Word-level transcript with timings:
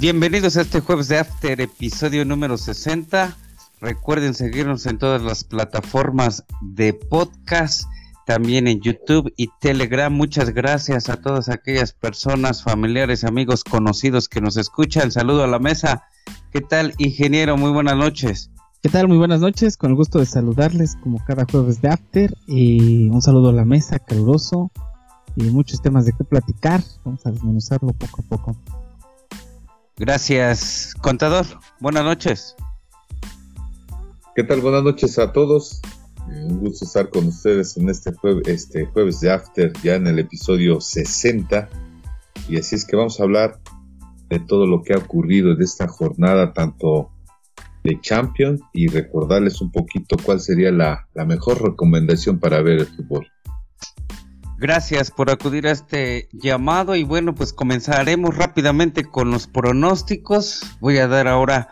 Bienvenidos 0.00 0.56
a 0.56 0.60
este 0.60 0.78
jueves 0.78 1.08
de 1.08 1.18
After, 1.18 1.60
episodio 1.60 2.24
número 2.24 2.56
60. 2.56 3.36
Recuerden 3.80 4.32
seguirnos 4.32 4.86
en 4.86 4.96
todas 4.96 5.20
las 5.22 5.42
plataformas 5.42 6.44
de 6.60 6.94
podcast, 6.94 7.82
también 8.24 8.68
en 8.68 8.80
YouTube 8.80 9.34
y 9.36 9.48
Telegram. 9.60 10.12
Muchas 10.12 10.50
gracias 10.50 11.08
a 11.08 11.16
todas 11.16 11.48
aquellas 11.48 11.94
personas, 11.94 12.62
familiares, 12.62 13.24
amigos, 13.24 13.64
conocidos 13.64 14.28
que 14.28 14.40
nos 14.40 14.56
escuchan. 14.56 15.10
Saludo 15.10 15.42
a 15.42 15.48
la 15.48 15.58
mesa. 15.58 16.04
¿Qué 16.52 16.60
tal, 16.60 16.94
ingeniero? 16.98 17.56
Muy 17.56 17.72
buenas 17.72 17.96
noches. 17.96 18.52
¿Qué 18.80 18.90
tal? 18.90 19.08
Muy 19.08 19.18
buenas 19.18 19.40
noches. 19.40 19.76
Con 19.76 19.90
el 19.90 19.96
gusto 19.96 20.20
de 20.20 20.26
saludarles 20.26 20.94
como 21.02 21.18
cada 21.24 21.44
jueves 21.44 21.82
de 21.82 21.88
After. 21.88 22.36
Y 22.46 23.08
un 23.08 23.20
saludo 23.20 23.48
a 23.48 23.52
la 23.52 23.64
mesa, 23.64 23.98
caluroso. 23.98 24.70
Y 25.34 25.50
muchos 25.50 25.82
temas 25.82 26.04
de 26.04 26.12
qué 26.12 26.22
platicar. 26.22 26.84
Vamos 27.04 27.26
a 27.26 27.32
desmenuzarlo 27.32 27.92
poco 27.94 28.22
a 28.22 28.24
poco. 28.28 28.56
Gracias, 29.98 30.94
contador. 31.00 31.44
Buenas 31.80 32.04
noches. 32.04 32.54
¿Qué 34.36 34.44
tal? 34.44 34.60
Buenas 34.60 34.84
noches 34.84 35.18
a 35.18 35.32
todos. 35.32 35.80
Eh, 36.30 36.44
un 36.44 36.60
gusto 36.60 36.84
estar 36.84 37.10
con 37.10 37.26
ustedes 37.26 37.76
en 37.76 37.88
este, 37.88 38.14
este 38.46 38.86
jueves 38.86 39.18
de 39.18 39.32
After, 39.32 39.72
ya 39.82 39.96
en 39.96 40.06
el 40.06 40.20
episodio 40.20 40.80
60. 40.80 41.68
Y 42.48 42.58
así 42.58 42.76
es 42.76 42.84
que 42.84 42.94
vamos 42.94 43.18
a 43.18 43.24
hablar 43.24 43.58
de 44.28 44.38
todo 44.38 44.68
lo 44.68 44.82
que 44.82 44.94
ha 44.94 44.98
ocurrido 44.98 45.56
de 45.56 45.64
esta 45.64 45.88
jornada, 45.88 46.52
tanto 46.52 47.10
de 47.82 48.00
Champions, 48.00 48.60
y 48.72 48.86
recordarles 48.86 49.60
un 49.60 49.72
poquito 49.72 50.16
cuál 50.22 50.38
sería 50.38 50.70
la, 50.70 51.08
la 51.14 51.24
mejor 51.24 51.60
recomendación 51.60 52.38
para 52.38 52.62
ver 52.62 52.78
el 52.78 52.86
fútbol. 52.86 53.26
Gracias 54.60 55.12
por 55.12 55.30
acudir 55.30 55.68
a 55.68 55.70
este 55.70 56.28
llamado 56.32 56.96
y 56.96 57.04
bueno, 57.04 57.32
pues 57.32 57.52
comenzaremos 57.52 58.36
rápidamente 58.36 59.04
con 59.04 59.30
los 59.30 59.46
pronósticos. 59.46 60.62
Voy 60.80 60.98
a 60.98 61.06
dar 61.06 61.28
ahora 61.28 61.68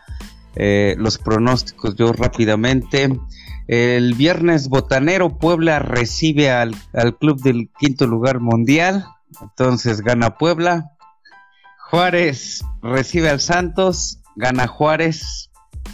eh, 0.55 0.95
los 0.97 1.19
pronósticos 1.19 1.97
yo 1.97 2.13
rápidamente. 2.13 3.19
El 3.67 4.15
viernes 4.15 4.69
botanero 4.69 5.37
Puebla 5.37 5.81
recibe 5.81 6.53
al, 6.53 6.77
al 6.93 7.19
club 7.19 7.43
del 7.43 7.71
quinto 7.77 8.07
lugar 8.07 8.39
mundial, 8.39 9.05
entonces 9.43 10.03
gana 10.03 10.39
Puebla. 10.39 10.93
Juárez 11.91 12.65
recibe 12.83 13.31
al 13.31 13.41
Santos, 13.41 14.21
gana 14.37 14.69
Juárez 14.69 15.51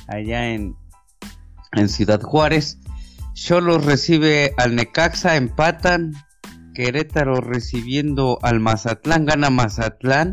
allá 0.08 0.50
en, 0.50 0.76
en 1.72 1.88
Ciudad 1.88 2.20
Juárez. 2.20 2.78
Cholos 3.32 3.86
recibe 3.86 4.52
al 4.58 4.74
Necaxa, 4.74 5.36
empatan. 5.36 6.12
Querétaro 6.74 7.36
recibiendo 7.36 8.38
al 8.42 8.60
Mazatlán, 8.60 9.26
gana 9.26 9.50
Mazatlán. 9.50 10.32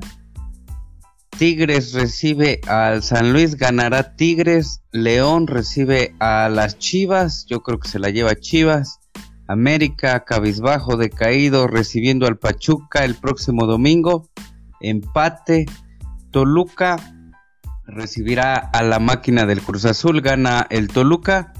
Tigres 1.37 1.93
recibe 1.93 2.59
al 2.67 3.01
San 3.01 3.31
Luis, 3.31 3.55
ganará 3.55 4.15
Tigres. 4.15 4.81
León 4.91 5.47
recibe 5.47 6.13
a 6.19 6.49
las 6.49 6.77
Chivas, 6.77 7.45
yo 7.47 7.61
creo 7.61 7.79
que 7.79 7.87
se 7.87 7.99
la 7.99 8.09
lleva 8.09 8.35
Chivas. 8.35 8.99
América, 9.47 10.25
cabizbajo, 10.25 10.95
decaído, 10.95 11.67
recibiendo 11.67 12.27
al 12.27 12.37
Pachuca 12.37 13.03
el 13.03 13.15
próximo 13.15 13.65
domingo. 13.65 14.29
Empate. 14.81 15.65
Toluca 16.31 16.97
recibirá 17.87 18.55
a 18.55 18.83
la 18.83 18.99
máquina 18.99 19.45
del 19.45 19.61
Cruz 19.61 19.85
Azul, 19.85 20.21
gana 20.21 20.67
el 20.69 20.89
Toluca. 20.89 21.53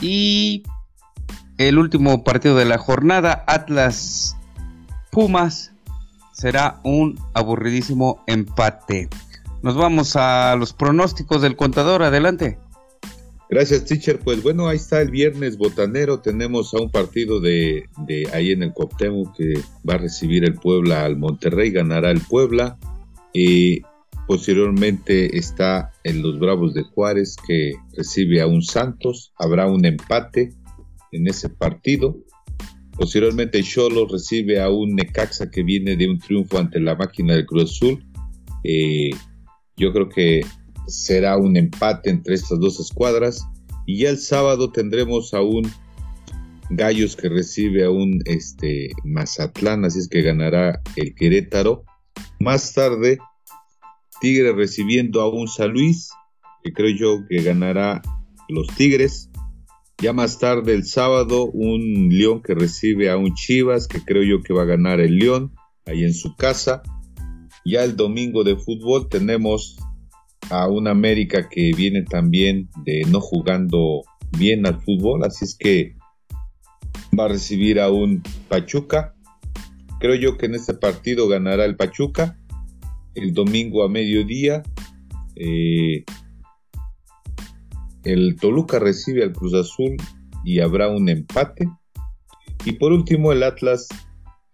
Y 0.00 0.62
el 1.58 1.78
último 1.78 2.22
partido 2.24 2.56
de 2.56 2.64
la 2.64 2.78
jornada, 2.78 3.44
Atlas 3.46 4.36
Pumas, 5.10 5.72
será 6.32 6.80
un 6.84 7.18
aburridísimo 7.34 8.22
empate. 8.28 9.08
Nos 9.62 9.74
vamos 9.74 10.14
a 10.14 10.54
los 10.56 10.72
pronósticos 10.72 11.42
del 11.42 11.56
contador, 11.56 12.04
adelante. 12.04 12.58
Gracias, 13.50 13.86
teacher. 13.86 14.20
Pues 14.20 14.42
bueno, 14.42 14.68
ahí 14.68 14.76
está 14.76 15.00
el 15.00 15.10
viernes 15.10 15.58
botanero. 15.58 16.20
Tenemos 16.20 16.74
a 16.74 16.80
un 16.80 16.90
partido 16.90 17.40
de, 17.40 17.88
de 18.06 18.28
ahí 18.32 18.52
en 18.52 18.62
el 18.62 18.72
Coptemo 18.72 19.32
que 19.36 19.54
va 19.88 19.94
a 19.94 19.98
recibir 19.98 20.44
el 20.44 20.54
Puebla 20.54 21.04
al 21.04 21.16
Monterrey, 21.16 21.70
ganará 21.70 22.10
el 22.10 22.20
Puebla. 22.20 22.78
Y 23.32 23.82
posteriormente 24.28 25.36
está 25.36 25.90
en 26.04 26.22
los 26.22 26.38
Bravos 26.38 26.74
de 26.74 26.82
Juárez 26.82 27.36
que 27.46 27.72
recibe 27.96 28.42
a 28.42 28.46
un 28.46 28.62
Santos. 28.62 29.32
Habrá 29.38 29.66
un 29.66 29.84
empate 29.86 30.52
en 31.12 31.26
ese 31.28 31.48
partido. 31.48 32.16
Posteriormente 32.96 33.62
Cholo 33.62 34.06
recibe 34.06 34.60
a 34.60 34.70
un 34.70 34.94
Necaxa 34.94 35.50
que 35.50 35.62
viene 35.62 35.96
de 35.96 36.08
un 36.08 36.18
triunfo 36.18 36.58
ante 36.58 36.80
la 36.80 36.96
máquina 36.96 37.34
del 37.34 37.46
Cruz 37.46 37.70
Azul. 37.70 38.04
Eh, 38.64 39.10
yo 39.76 39.92
creo 39.92 40.08
que 40.08 40.44
será 40.88 41.36
un 41.36 41.56
empate 41.56 42.10
entre 42.10 42.34
estas 42.34 42.58
dos 42.58 42.80
escuadras. 42.80 43.46
Y 43.86 44.00
ya 44.00 44.10
el 44.10 44.18
sábado 44.18 44.70
tendremos 44.70 45.32
a 45.32 45.42
un 45.42 45.62
Gallos 46.70 47.16
que 47.16 47.30
recibe 47.30 47.84
a 47.84 47.90
un 47.90 48.20
este, 48.26 48.90
Mazatlán, 49.02 49.86
así 49.86 50.00
es 50.00 50.08
que 50.08 50.20
ganará 50.20 50.82
el 50.96 51.14
Querétaro. 51.14 51.84
Más 52.40 52.74
tarde, 52.74 53.18
Tigre 54.20 54.52
recibiendo 54.52 55.22
a 55.22 55.30
un 55.30 55.48
San 55.48 55.70
Luis, 55.72 56.10
que 56.62 56.72
creo 56.72 56.94
yo 56.94 57.26
que 57.28 57.42
ganará 57.42 58.02
los 58.50 58.66
Tigres. 58.76 59.27
Ya 60.00 60.12
más 60.12 60.38
tarde 60.38 60.74
el 60.74 60.84
sábado, 60.84 61.46
un 61.46 62.08
León 62.10 62.40
que 62.40 62.54
recibe 62.54 63.10
a 63.10 63.16
un 63.16 63.34
Chivas, 63.34 63.88
que 63.88 64.00
creo 64.00 64.22
yo 64.22 64.44
que 64.44 64.54
va 64.54 64.62
a 64.62 64.66
ganar 64.66 65.00
el 65.00 65.16
León, 65.18 65.54
ahí 65.86 66.04
en 66.04 66.14
su 66.14 66.36
casa. 66.36 66.82
Ya 67.64 67.82
el 67.82 67.96
domingo 67.96 68.44
de 68.44 68.54
fútbol 68.54 69.08
tenemos 69.08 69.76
a 70.50 70.68
un 70.68 70.86
América 70.86 71.48
que 71.48 71.72
viene 71.76 72.04
también 72.04 72.68
de 72.84 73.02
no 73.10 73.20
jugando 73.20 74.02
bien 74.38 74.66
al 74.68 74.80
fútbol, 74.80 75.24
así 75.24 75.44
es 75.44 75.56
que 75.58 75.96
va 77.18 77.24
a 77.24 77.28
recibir 77.28 77.80
a 77.80 77.90
un 77.90 78.22
Pachuca. 78.48 79.16
Creo 79.98 80.14
yo 80.14 80.38
que 80.38 80.46
en 80.46 80.54
este 80.54 80.74
partido 80.74 81.26
ganará 81.26 81.64
el 81.64 81.74
Pachuca. 81.74 82.38
El 83.16 83.34
domingo 83.34 83.82
a 83.82 83.88
mediodía 83.88 84.62
eh, 85.34 86.04
el 88.04 88.36
Toluca 88.36 88.78
recibe 88.78 89.22
al 89.22 89.32
Cruz 89.32 89.54
Azul 89.54 89.96
y 90.44 90.60
habrá 90.60 90.88
un 90.88 91.08
empate. 91.08 91.68
Y 92.64 92.72
por 92.72 92.92
último 92.92 93.32
el 93.32 93.42
Atlas 93.42 93.88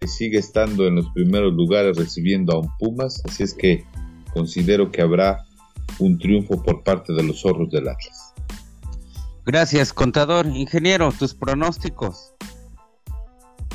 que 0.00 0.08
sigue 0.08 0.38
estando 0.38 0.86
en 0.86 0.96
los 0.96 1.10
primeros 1.10 1.54
lugares 1.54 1.96
recibiendo 1.96 2.52
a 2.52 2.60
un 2.60 2.68
Pumas. 2.78 3.22
Así 3.24 3.42
es 3.42 3.54
que 3.54 3.84
considero 4.32 4.90
que 4.90 5.02
habrá 5.02 5.44
un 5.98 6.18
triunfo 6.18 6.62
por 6.62 6.82
parte 6.82 7.12
de 7.12 7.22
los 7.22 7.40
zorros 7.40 7.70
del 7.70 7.88
Atlas. 7.88 8.34
Gracias, 9.46 9.92
contador. 9.92 10.46
Ingeniero, 10.46 11.12
tus 11.12 11.34
pronósticos. 11.34 12.34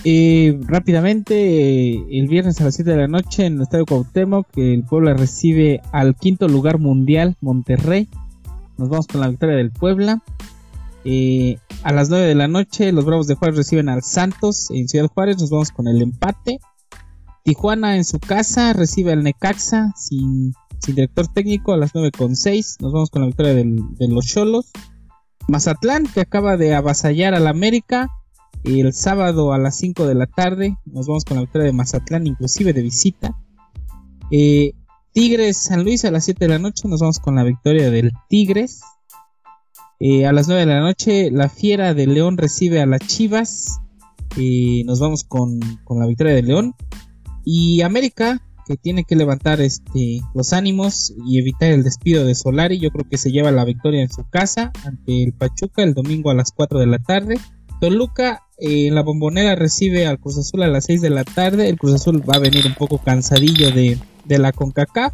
Eh, 0.04 0.58
rápidamente, 0.62 1.94
el 1.94 2.28
viernes 2.28 2.62
a 2.62 2.66
las 2.66 2.76
7 2.76 2.92
de 2.92 2.98
la 2.98 3.08
noche 3.08 3.46
en 3.46 3.56
el 3.56 3.62
Estadio 3.64 3.86
Cuauhtémoc, 3.86 4.48
el 4.58 4.84
Puebla 4.84 5.14
recibe 5.14 5.82
al 5.92 6.16
quinto 6.16 6.48
lugar 6.48 6.80
mundial, 6.80 7.36
Monterrey. 7.42 8.08
Nos 8.80 8.88
vamos 8.88 9.08
con 9.08 9.20
la 9.20 9.28
victoria 9.28 9.58
del 9.58 9.72
Puebla. 9.72 10.24
Eh, 11.04 11.58
a 11.84 11.92
las 11.92 12.10
9 12.10 12.26
de 12.26 12.36
la 12.36 12.48
noche, 12.48 12.94
los 12.94 13.04
Bravos 13.04 13.28
de 13.28 13.36
Juárez 13.36 13.58
reciben 13.58 13.90
al 13.90 14.04
Santos 14.04 14.72
en 14.72 14.88
Ciudad 14.88 15.08
Juárez. 15.14 15.38
Nos 15.38 15.50
vamos 15.50 15.72
con 15.72 15.90
el 15.90 16.02
empate. 16.02 16.60
Tijuana 17.44 17.98
en 17.98 18.06
su 18.06 18.20
casa 18.20 18.72
recibe 18.72 19.12
al 19.12 19.24
Necaxa 19.24 19.92
sin, 19.98 20.54
director 20.88 21.28
técnico 21.28 21.74
a 21.74 21.78
las 21.78 21.94
9 21.94 22.12
con 22.18 22.38
6. 22.38 22.78
Nos 22.80 22.94
vamos 22.94 23.10
con 23.10 23.22
la 23.24 23.28
victoria 23.28 23.54
de 23.54 24.08
los 24.08 24.26
Cholos. 24.26 24.72
Mazatlán 25.50 26.06
que 26.06 26.22
acaba 26.22 26.56
de 26.56 26.74
avasallar 26.74 27.34
al 27.34 27.48
América. 27.48 28.08
El 28.64 28.94
sábado 28.94 29.52
a 29.52 29.58
las 29.58 29.76
5 29.76 30.08
de 30.08 30.16
la 30.16 30.26
tarde 30.26 30.78
nos 30.86 31.06
vamos 31.06 31.26
con 31.26 31.36
la 31.36 31.42
victoria 31.42 31.66
de 31.66 31.74
Mazatlán, 31.74 32.28
inclusive 32.28 32.72
de 32.72 32.82
visita. 32.82 33.36
Eh, 34.32 34.72
Tigres 35.12 35.58
San 35.58 35.84
Luis 35.84 36.06
a 36.06 36.12
las 36.12 36.26
7 36.26 36.46
de 36.46 36.50
la 36.50 36.60
noche. 36.60 36.88
Nos 36.88 37.02
vamos 37.02 37.20
con 37.20 37.36
la 37.36 37.44
victoria 37.44 37.90
del 37.90 38.12
Tigres. 38.30 38.82
Eh, 40.00 40.26
a 40.26 40.32
las 40.32 40.48
9 40.48 40.62
de 40.62 40.66
la 40.68 40.80
noche, 40.82 41.32
la 41.32 41.50
Fiera 41.50 41.94
de 41.94 42.08
León 42.08 42.38
recibe 42.38 42.82
a 42.82 42.86
las 42.86 43.02
Chivas. 43.02 43.80
Eh, 44.38 44.84
nos 44.86 45.00
vamos 45.00 45.24
con, 45.24 45.60
la 45.60 46.06
victoria 46.06 46.34
de 46.34 46.44
León. 46.44 46.76
Y 47.44 47.82
América, 47.82 48.42
que 48.68 48.78
tiene 48.78 49.04
que 49.04 49.16
levantar 49.16 49.60
este, 49.62 50.22
los 50.36 50.54
ánimos 50.54 51.12
y 51.26 51.40
evitar 51.40 51.72
el 51.72 51.84
despido 51.84 52.24
de 52.24 52.36
Solari. 52.36 52.80
Yo 52.80 52.92
creo 52.92 53.10
que 53.10 53.18
se 53.18 53.32
lleva 53.32 53.52
la 53.52 53.66
victoria 53.66 54.04
en 54.04 54.12
su 54.12 54.24
casa 54.30 54.72
ante 54.86 55.24
el 55.24 55.34
Pachuca 55.34 55.82
el 55.82 55.96
domingo 55.96 56.30
a 56.30 56.36
las 56.36 56.52
4 56.52 56.80
de 56.80 56.88
la 56.88 57.00
tarde. 57.00 57.40
Toluca 57.82 58.44
eh, 58.60 58.88
en 58.88 58.96
la 58.96 59.02
bombonera 59.02 59.56
recibe 59.56 60.06
al 60.06 60.20
Cruz 60.20 60.38
Azul 60.38 60.62
a 60.64 60.68
las 60.68 60.86
6 60.86 61.02
de 61.02 61.10
la 61.10 61.24
tarde. 61.24 61.68
El 61.68 61.80
Cruz 61.80 61.96
Azul 61.96 62.22
va 62.30 62.36
a 62.36 62.40
venir 62.40 62.68
un 62.68 62.76
poco 62.76 63.00
cansadillo 63.00 63.72
de, 63.72 63.98
de 64.30 64.40
la 64.40 64.54
CONCACAF 64.54 65.14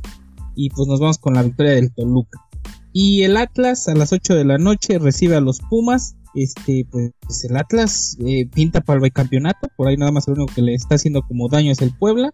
y 0.56 0.70
pues 0.70 0.88
nos 0.88 1.00
vamos 1.00 1.18
con 1.18 1.34
la 1.34 1.42
victoria 1.42 1.74
del 1.74 1.92
Toluca. 1.92 2.40
Y 2.94 3.24
el 3.24 3.36
Atlas 3.36 3.88
a 3.88 3.96
las 3.96 4.14
8 4.14 4.36
de 4.36 4.46
la 4.46 4.58
noche 4.58 5.00
recibe 5.00 5.36
a 5.36 5.42
los 5.42 5.60
Pumas. 5.60 6.16
Este, 6.34 6.86
pues 6.90 7.44
el 7.44 7.58
Atlas 7.58 8.18
eh, 8.26 8.48
pinta 8.54 8.82
para 8.82 9.04
el 9.04 9.12
campeonato. 9.12 9.68
Por 9.76 9.88
ahí 9.88 9.98
nada 9.98 10.12
más 10.12 10.28
lo 10.28 10.36
único 10.36 10.54
que 10.54 10.62
le 10.62 10.76
está 10.76 10.96
haciendo 10.96 11.22
como 11.24 11.50
daño 11.50 11.72
es 11.72 11.82
el 11.82 11.92
Puebla. 11.98 12.34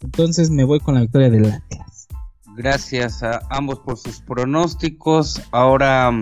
Entonces 0.00 0.50
me 0.50 0.64
voy 0.64 0.80
con 0.80 0.94
la 0.94 1.02
victoria 1.02 1.28
del 1.28 1.46
Atlas. 1.46 2.08
Gracias 2.56 3.22
a 3.22 3.40
ambos 3.50 3.80
por 3.80 3.98
sus 3.98 4.20
pronósticos. 4.20 5.42
Ahora 5.50 6.12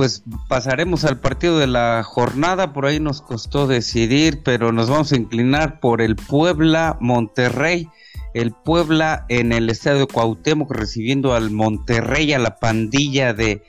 pues 0.00 0.22
pasaremos 0.48 1.04
al 1.04 1.20
partido 1.20 1.58
de 1.58 1.66
la 1.66 2.02
jornada, 2.02 2.72
por 2.72 2.86
ahí 2.86 2.98
nos 3.00 3.20
costó 3.20 3.66
decidir, 3.66 4.42
pero 4.42 4.72
nos 4.72 4.88
vamos 4.88 5.12
a 5.12 5.16
inclinar 5.16 5.78
por 5.78 6.00
el 6.00 6.16
Puebla 6.16 6.96
Monterrey. 7.00 7.86
El 8.34 8.52
Puebla 8.52 9.24
en 9.28 9.52
el 9.52 9.70
estadio 9.70 10.06
Cuauhtémoc 10.06 10.70
recibiendo 10.72 11.34
al 11.34 11.50
Monterrey, 11.50 12.32
a 12.32 12.38
la 12.38 12.56
pandilla 12.56 13.32
de, 13.32 13.62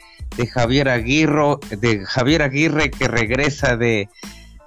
Javier 0.54 0.90
Aguirre, 0.90 1.58
de 1.80 2.06
Javier 2.06 2.42
Aguirre 2.42 2.92
que 2.92 3.08
regresa 3.08 3.76
de, 3.76 4.10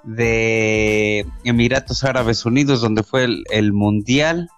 de 0.03 1.25
Emiratos 1.43 2.03
Árabes 2.03 2.45
Unidos, 2.45 2.81
donde 2.81 3.03
fue 3.03 3.23
el, 3.23 3.43
el 3.51 3.73
Mundial 3.73 4.49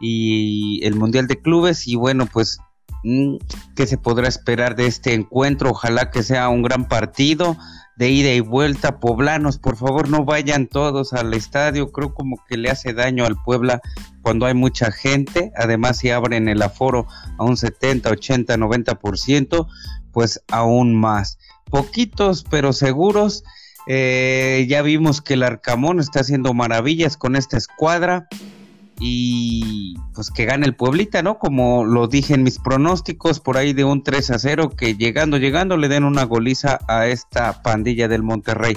y 0.00 0.80
el 0.84 0.94
Mundial 0.94 1.26
de 1.26 1.40
Clubes. 1.40 1.86
Y 1.86 1.96
bueno, 1.96 2.26
pues 2.26 2.58
Mm, 3.04 3.36
¿Qué 3.76 3.86
se 3.86 3.96
podrá 3.96 4.28
esperar 4.28 4.74
de 4.74 4.86
este 4.86 5.14
encuentro? 5.14 5.70
Ojalá 5.70 6.10
que 6.10 6.22
sea 6.22 6.48
un 6.48 6.62
gran 6.62 6.88
partido 6.88 7.56
de 7.98 8.10
ida 8.10 8.32
y 8.32 8.40
vuelta. 8.40 9.00
Poblanos, 9.00 9.58
por 9.58 9.76
favor, 9.76 10.08
no 10.08 10.24
vayan 10.24 10.68
todos 10.68 11.12
al 11.12 11.34
estadio. 11.34 11.90
Creo 11.90 12.14
como 12.14 12.42
que 12.48 12.56
le 12.56 12.70
hace 12.70 12.94
daño 12.94 13.26
al 13.26 13.36
Puebla 13.42 13.82
cuando 14.22 14.46
hay 14.46 14.54
mucha 14.54 14.92
gente. 14.92 15.52
Además, 15.56 15.98
si 15.98 16.10
abren 16.10 16.48
el 16.48 16.62
aforo 16.62 17.08
a 17.38 17.44
un 17.44 17.56
70, 17.56 18.08
80, 18.08 18.56
90%, 18.56 19.66
pues 20.12 20.40
aún 20.48 20.94
más. 20.94 21.38
Poquitos, 21.70 22.44
pero 22.48 22.72
seguros. 22.72 23.42
Eh, 23.88 24.66
ya 24.68 24.82
vimos 24.82 25.20
que 25.20 25.34
el 25.34 25.42
Arcamón 25.42 25.98
está 25.98 26.20
haciendo 26.20 26.54
maravillas 26.54 27.16
con 27.16 27.34
esta 27.34 27.56
escuadra 27.56 28.28
y 29.00 29.94
pues 30.14 30.30
que 30.30 30.44
gane 30.44 30.66
el 30.66 30.74
Pueblita, 30.74 31.22
¿no? 31.22 31.38
Como 31.38 31.84
lo 31.84 32.08
dije 32.08 32.34
en 32.34 32.42
mis 32.42 32.58
pronósticos, 32.58 33.40
por 33.40 33.56
ahí 33.56 33.72
de 33.72 33.84
un 33.84 34.02
3 34.02 34.30
a 34.30 34.38
0, 34.38 34.70
que 34.76 34.94
llegando, 34.94 35.38
llegando 35.38 35.76
le 35.76 35.88
den 35.88 36.04
una 36.04 36.24
goliza 36.24 36.80
a 36.88 37.06
esta 37.06 37.62
pandilla 37.62 38.08
del 38.08 38.22
Monterrey. 38.22 38.76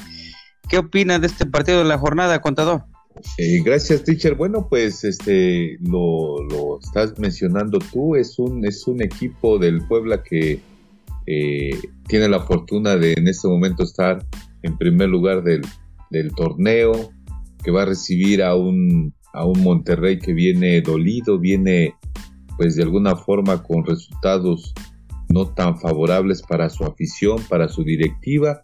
¿Qué 0.69 0.77
opina 0.77 1.19
de 1.19 1.27
este 1.27 1.45
partido 1.45 1.79
de 1.79 1.85
la 1.85 1.97
jornada, 1.97 2.39
contador? 2.39 2.85
Gracias, 3.63 4.03
teacher. 4.03 4.35
Bueno, 4.35 4.67
pues 4.69 5.03
este 5.03 5.77
lo, 5.81 6.41
lo, 6.43 6.79
estás 6.79 7.19
mencionando 7.19 7.79
tú, 7.79 8.15
es 8.15 8.39
un, 8.39 8.65
es 8.65 8.87
un 8.87 9.01
equipo 9.01 9.59
del 9.59 9.85
Puebla 9.87 10.23
que 10.23 10.61
eh, 11.27 11.77
tiene 12.07 12.29
la 12.29 12.39
fortuna 12.41 12.95
de 12.95 13.13
en 13.13 13.27
este 13.27 13.47
momento 13.47 13.83
estar 13.83 14.25
en 14.63 14.77
primer 14.77 15.09
lugar 15.09 15.43
del, 15.43 15.61
del 16.09 16.33
torneo, 16.33 17.11
que 17.63 17.71
va 17.71 17.83
a 17.83 17.85
recibir 17.85 18.43
a 18.43 18.55
un 18.55 19.13
a 19.33 19.45
un 19.45 19.61
Monterrey 19.61 20.19
que 20.19 20.33
viene 20.33 20.81
dolido, 20.81 21.39
viene 21.39 21.95
pues 22.57 22.75
de 22.75 22.83
alguna 22.83 23.15
forma 23.15 23.63
con 23.63 23.85
resultados 23.85 24.73
no 25.29 25.47
tan 25.47 25.79
favorables 25.79 26.41
para 26.41 26.69
su 26.69 26.83
afición, 26.83 27.37
para 27.49 27.67
su 27.67 27.83
directiva. 27.83 28.63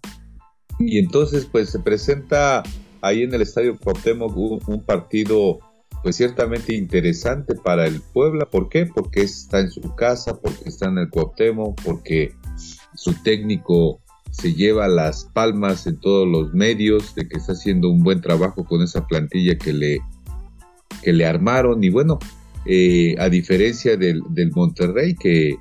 Y 0.79 0.99
entonces 0.99 1.47
pues 1.51 1.69
se 1.69 1.79
presenta 1.79 2.63
ahí 3.01 3.23
en 3.23 3.33
el 3.33 3.41
Estadio 3.41 3.77
Cuauhtémoc 3.77 4.35
un, 4.37 4.83
partido 4.83 5.59
pues 6.03 6.17
ciertamente 6.17 6.75
interesante 6.75 7.55
para 7.55 7.87
el 7.87 8.01
Puebla. 8.13 8.45
¿Por 8.45 8.69
qué? 8.69 8.85
Porque 8.85 9.21
está 9.21 9.59
en 9.59 9.71
su 9.71 9.81
casa, 9.95 10.39
porque 10.39 10.69
está 10.69 10.87
en 10.89 10.99
el 10.99 11.09
Cuauhtémoc, 11.09 11.81
porque 11.83 12.33
su 12.93 13.13
técnico 13.23 14.01
se 14.31 14.53
lleva 14.53 14.87
las 14.87 15.25
palmas 15.33 15.87
en 15.87 15.99
todos 15.99 16.27
los 16.27 16.53
medios 16.53 17.15
de 17.15 17.27
que 17.27 17.37
está 17.37 17.53
haciendo 17.53 17.89
un 17.89 18.03
buen 18.03 18.21
trabajo 18.21 18.65
con 18.65 18.83
esa 18.83 19.07
plantilla 19.07 19.57
que 19.57 19.73
le 19.73 19.99
que 21.07 21.13
le 21.13 21.25
armaron 21.25 21.81
y 21.85 21.89
bueno, 21.89 22.19
eh, 22.65 23.15
a 23.17 23.29
diferencia 23.29 23.95
del, 23.95 24.23
Monterrey 24.53 25.15
que, 25.15 25.55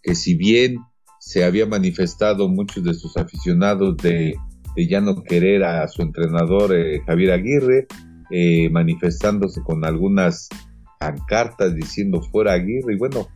que, 0.00 0.14
si 0.14 0.36
bien 0.36 0.76
se 1.18 1.42
había 1.42 1.66
manifestado 1.66 2.48
muchos 2.48 2.84
de 2.84 2.94
sus 2.94 3.16
aficionados 3.16 3.96
de, 3.96 4.36
ya 4.76 5.00
no 5.00 5.24
querer 5.24 5.64
a 5.64 5.88
su 5.88 6.02
entrenador 6.02 6.72
eh, 6.72 7.00
Javier 7.04 7.32
Aguirre, 7.32 7.88
eh, 8.30 8.70
manifestándose 8.70 9.60
con 9.62 9.84
algunas 9.84 10.48
pancartas 11.00 11.74
diciendo 11.74 12.22
fuera 12.22 12.52
Aguirre 12.52 12.94
y 12.94 12.98
bueno, 12.98 13.26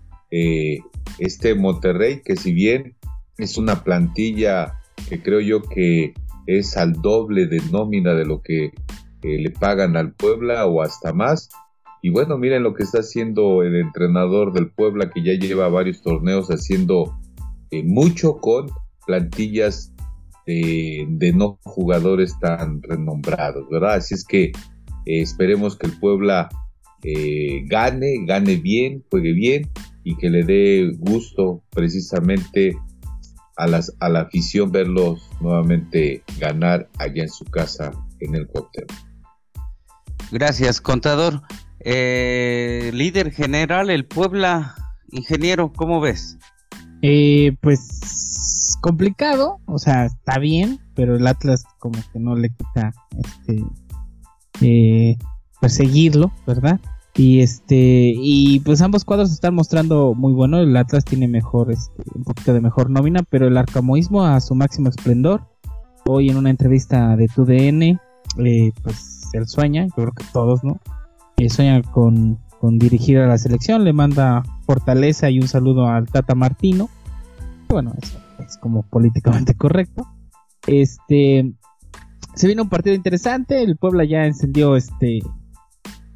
este 1.19 1.57
Monterrey 1.57 2.23
que 2.25 2.37
si 2.37 2.53
bien 2.53 2.95
es 3.39 3.59
una 3.59 3.83
plantilla 3.83 4.79
que 5.09 5.21
creo 5.21 5.41
yo 5.41 5.63
que 5.63 6.15
es 6.47 6.77
al 6.77 6.93
doble 6.93 7.49
de 7.49 7.61
nómina 7.73 8.15
de 8.15 8.25
lo 8.25 8.41
que 8.41 8.71
le 9.39 9.51
pagan 9.51 9.97
al 9.97 10.13
Puebla 10.13 10.67
o 10.67 10.83
hasta 10.83 11.13
más. 11.13 11.49
Y 12.03 12.11
bueno, 12.11 12.39
miren 12.39 12.63
lo 12.63 12.75
que 12.75 12.85
está 12.85 13.01
haciendo 13.01 13.63
el 13.63 13.75
entrenador 13.77 14.53
del 14.53 14.71
Puebla 14.71 15.11
que 15.11 15.25
ya 15.25 15.33
lleva 15.33 15.69
varios 15.69 16.03
torneos 16.03 16.49
haciendo 16.49 17.19
eh, 17.71 17.83
mucho 17.83 18.39
con 18.39 18.67
plantillas 19.07 19.93
de, 20.47 21.33
no 21.35 21.59
jugadores 21.65 22.39
tan 22.39 22.81
renombrados, 22.83 23.69
¿verdad? 23.69 23.95
Así 23.95 24.15
es 24.15 24.25
que 24.25 24.45
eh, 24.45 24.53
esperemos 25.05 25.77
que 25.77 25.89
el 25.89 25.99
Puebla 25.99 26.49
eh, 27.03 27.65
gane, 27.67 28.25
gane 28.25 28.57
bien, 28.57 29.05
juegue 29.11 29.33
bien 29.33 29.69
y 30.05 30.17
que 30.17 30.31
le 30.31 30.45
dé 30.45 30.93
gusto 30.99 31.65
precisamente 31.71 32.77
a, 33.57 33.67
las, 33.67 33.97
a 33.99 34.09
la 34.09 34.21
afición 34.21 34.71
verlos 34.71 35.29
nuevamente 35.41 36.23
ganar 36.39 36.89
allá 36.99 37.25
en 37.25 37.31
su 37.31 37.45
casa 37.47 37.91
en 38.21 38.37
el 38.37 38.47
Cuauhtémoc. 38.47 39.16
Gracias, 40.31 40.81
contador. 40.81 41.43
Eh, 41.81 42.91
líder 42.93 43.31
general, 43.31 43.91
el 43.91 44.07
Puebla, 44.07 44.75
ingeniero, 45.11 45.73
¿cómo 45.73 46.01
ves? 46.01 46.39
Eh, 47.03 47.57
pues 47.61 48.77
complicado, 48.81 49.61
o 49.67 49.79
sea, 49.79 50.07
está 50.07 50.39
bien, 50.39 50.81
pero 50.95 51.17
el 51.17 51.27
Atlas 51.27 51.65
como 51.79 51.99
que 52.13 52.19
no 52.19 52.35
le 52.35 52.51
quita 52.51 52.93
este 53.17 53.65
eh, 54.61 55.17
perseguirlo, 55.61 56.33
¿verdad? 56.47 56.81
Y 57.15 57.41
este 57.41 58.13
y 58.17 58.61
pues 58.61 58.83
ambos 58.83 59.05
cuadros 59.05 59.33
están 59.33 59.55
mostrando 59.55 60.15
muy 60.15 60.33
bueno, 60.33 60.59
el 60.59 60.77
Atlas 60.77 61.05
tiene 61.05 61.29
mejor 61.29 61.71
este, 61.71 62.03
un 62.15 62.25
poquito 62.25 62.53
de 62.53 62.61
mejor 62.61 62.91
nómina, 62.91 63.23
pero 63.29 63.47
el 63.47 63.57
arcamoísmo 63.57 64.25
a 64.25 64.41
su 64.41 64.55
máximo 64.55 64.89
esplendor. 64.89 65.47
Hoy 66.07 66.31
en 66.31 66.37
una 66.37 66.51
entrevista 66.51 67.17
de 67.17 67.27
TUDN, 67.29 67.83
eh, 68.45 68.73
pues 68.83 69.16
él 69.33 69.47
sueña, 69.47 69.87
yo 69.87 69.95
creo 69.95 70.13
que 70.13 70.25
todos, 70.33 70.65
¿no? 70.65 70.81
Sueña 71.49 71.83
con, 71.83 72.39
dirigir 72.79 73.19
a 73.19 73.27
la 73.27 73.39
selección, 73.39 73.85
le 73.85 73.93
manda 73.93 74.43
fortaleza 74.65 75.31
y 75.31 75.39
un 75.39 75.47
saludo 75.47 75.87
al 75.87 76.09
Tata 76.09 76.35
Martino. 76.35 76.89
Bueno, 77.69 77.93
eso 78.01 78.19
es 78.45 78.57
como 78.57 78.83
políticamente 78.83 79.55
correcto. 79.55 80.07
Este 80.67 81.53
se 82.35 82.49
vino 82.49 82.65
un 82.65 82.69
partido 82.69 82.97
interesante, 82.97 83.63
el 83.63 83.77
Puebla 83.77 84.05
ya 84.05 84.27
encendió 84.27 84.77
este 84.77 85.21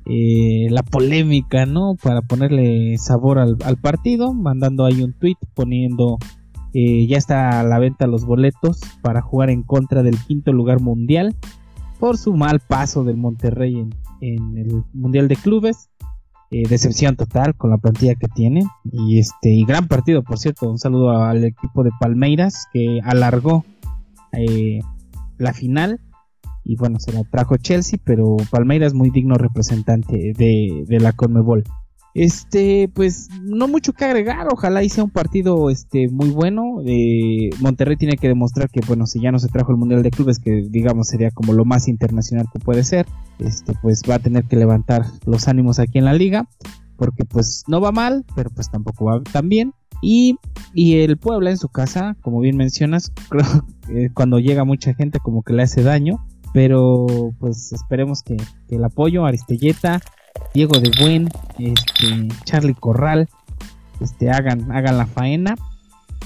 eh, 0.06 0.66
la 0.70 0.82
polémica, 0.82 1.66
¿no? 1.66 1.94
Para 2.02 2.22
ponerle 2.22 2.98
sabor 2.98 3.38
al, 3.38 3.76
partido, 3.76 4.32
mandando 4.34 4.84
ahí 4.84 5.02
un 5.02 5.12
tweet 5.12 5.36
poniendo 5.54 6.18
eh, 6.72 7.06
ya 7.06 7.16
está 7.16 7.60
a 7.60 7.62
la 7.62 7.78
venta 7.78 8.06
los 8.06 8.24
boletos 8.24 8.80
para 9.02 9.22
jugar 9.22 9.50
en 9.50 9.62
contra 9.62 10.02
del 10.02 10.18
quinto 10.18 10.52
lugar 10.52 10.80
mundial 10.80 11.36
por 12.00 12.16
su 12.16 12.32
mal 12.32 12.60
paso 12.60 13.04
del 13.04 13.18
Monterrey 13.18 13.86
en, 14.20 14.56
el 14.56 14.82
Mundial 14.94 15.28
de 15.28 15.36
Clubes. 15.36 15.90
Eh, 16.50 16.64
decepción 16.68 17.14
total 17.14 17.54
con 17.54 17.70
la 17.70 17.78
plantilla 17.78 18.14
que 18.16 18.26
tiene. 18.26 18.64
Y 18.90 19.18
este 19.18 19.50
y 19.50 19.64
gran 19.64 19.86
partido, 19.86 20.24
por 20.24 20.38
cierto. 20.38 20.68
Un 20.68 20.78
saludo 20.78 21.10
al 21.10 21.44
equipo 21.44 21.84
de 21.84 21.90
Palmeiras 22.00 22.66
que 22.72 23.00
alargó 23.04 23.64
eh, 24.32 24.80
la 25.38 25.52
final. 25.52 26.00
Y 26.64 26.76
bueno, 26.76 26.98
se 26.98 27.12
la 27.12 27.22
trajo 27.24 27.56
Chelsea, 27.58 27.98
pero 28.02 28.36
Palmeiras 28.50 28.94
muy 28.94 29.10
digno 29.10 29.36
representante 29.36 30.32
de, 30.36 30.84
de 30.86 31.00
la 31.00 31.12
Conmebol. 31.12 31.64
Este, 32.14 32.90
pues 32.92 33.28
no 33.40 33.68
mucho 33.68 33.92
que 33.92 34.04
agregar, 34.04 34.48
ojalá 34.52 34.82
hice 34.82 35.00
un 35.00 35.10
partido 35.10 35.70
este 35.70 36.08
muy 36.08 36.30
bueno. 36.30 36.82
Eh, 36.84 37.50
Monterrey 37.60 37.96
tiene 37.96 38.16
que 38.16 38.28
demostrar 38.28 38.68
que 38.68 38.80
bueno, 38.86 39.06
si 39.06 39.20
ya 39.20 39.30
no 39.30 39.38
se 39.38 39.48
trajo 39.48 39.70
el 39.70 39.78
Mundial 39.78 40.02
de 40.02 40.10
Clubes, 40.10 40.38
que 40.38 40.66
digamos 40.68 41.08
sería 41.08 41.30
como 41.30 41.52
lo 41.52 41.64
más 41.64 41.88
internacional 41.88 42.46
que 42.52 42.58
puede 42.58 42.82
ser, 42.82 43.06
este 43.38 43.74
pues 43.80 44.02
va 44.08 44.16
a 44.16 44.18
tener 44.18 44.44
que 44.44 44.56
levantar 44.56 45.06
los 45.24 45.46
ánimos 45.46 45.78
aquí 45.78 45.98
en 45.98 46.04
la 46.04 46.12
liga, 46.12 46.48
porque 46.96 47.24
pues 47.24 47.64
no 47.68 47.80
va 47.80 47.92
mal, 47.92 48.24
pero 48.34 48.50
pues 48.50 48.70
tampoco 48.70 49.04
va 49.04 49.22
tan 49.22 49.48
bien. 49.48 49.72
Y, 50.02 50.38
y 50.74 51.00
el 51.00 51.18
Puebla 51.18 51.50
en 51.50 51.58
su 51.58 51.68
casa, 51.68 52.16
como 52.22 52.40
bien 52.40 52.56
mencionas, 52.56 53.12
creo 53.28 53.44
que 53.86 54.10
cuando 54.12 54.38
llega 54.38 54.64
mucha 54.64 54.94
gente 54.94 55.20
como 55.20 55.42
que 55.42 55.52
le 55.52 55.62
hace 55.62 55.82
daño, 55.82 56.26
pero 56.52 57.06
pues 57.38 57.72
esperemos 57.72 58.22
que, 58.22 58.36
que 58.68 58.76
el 58.76 58.84
apoyo, 58.84 59.24
Aristelleta, 59.24 60.00
Diego 60.54 60.78
de 60.80 60.90
Buen, 61.00 61.28
este, 61.58 62.28
Charlie 62.44 62.74
Corral, 62.74 63.28
este, 64.00 64.30
hagan, 64.30 64.72
hagan 64.72 64.98
la 64.98 65.06
faena 65.06 65.56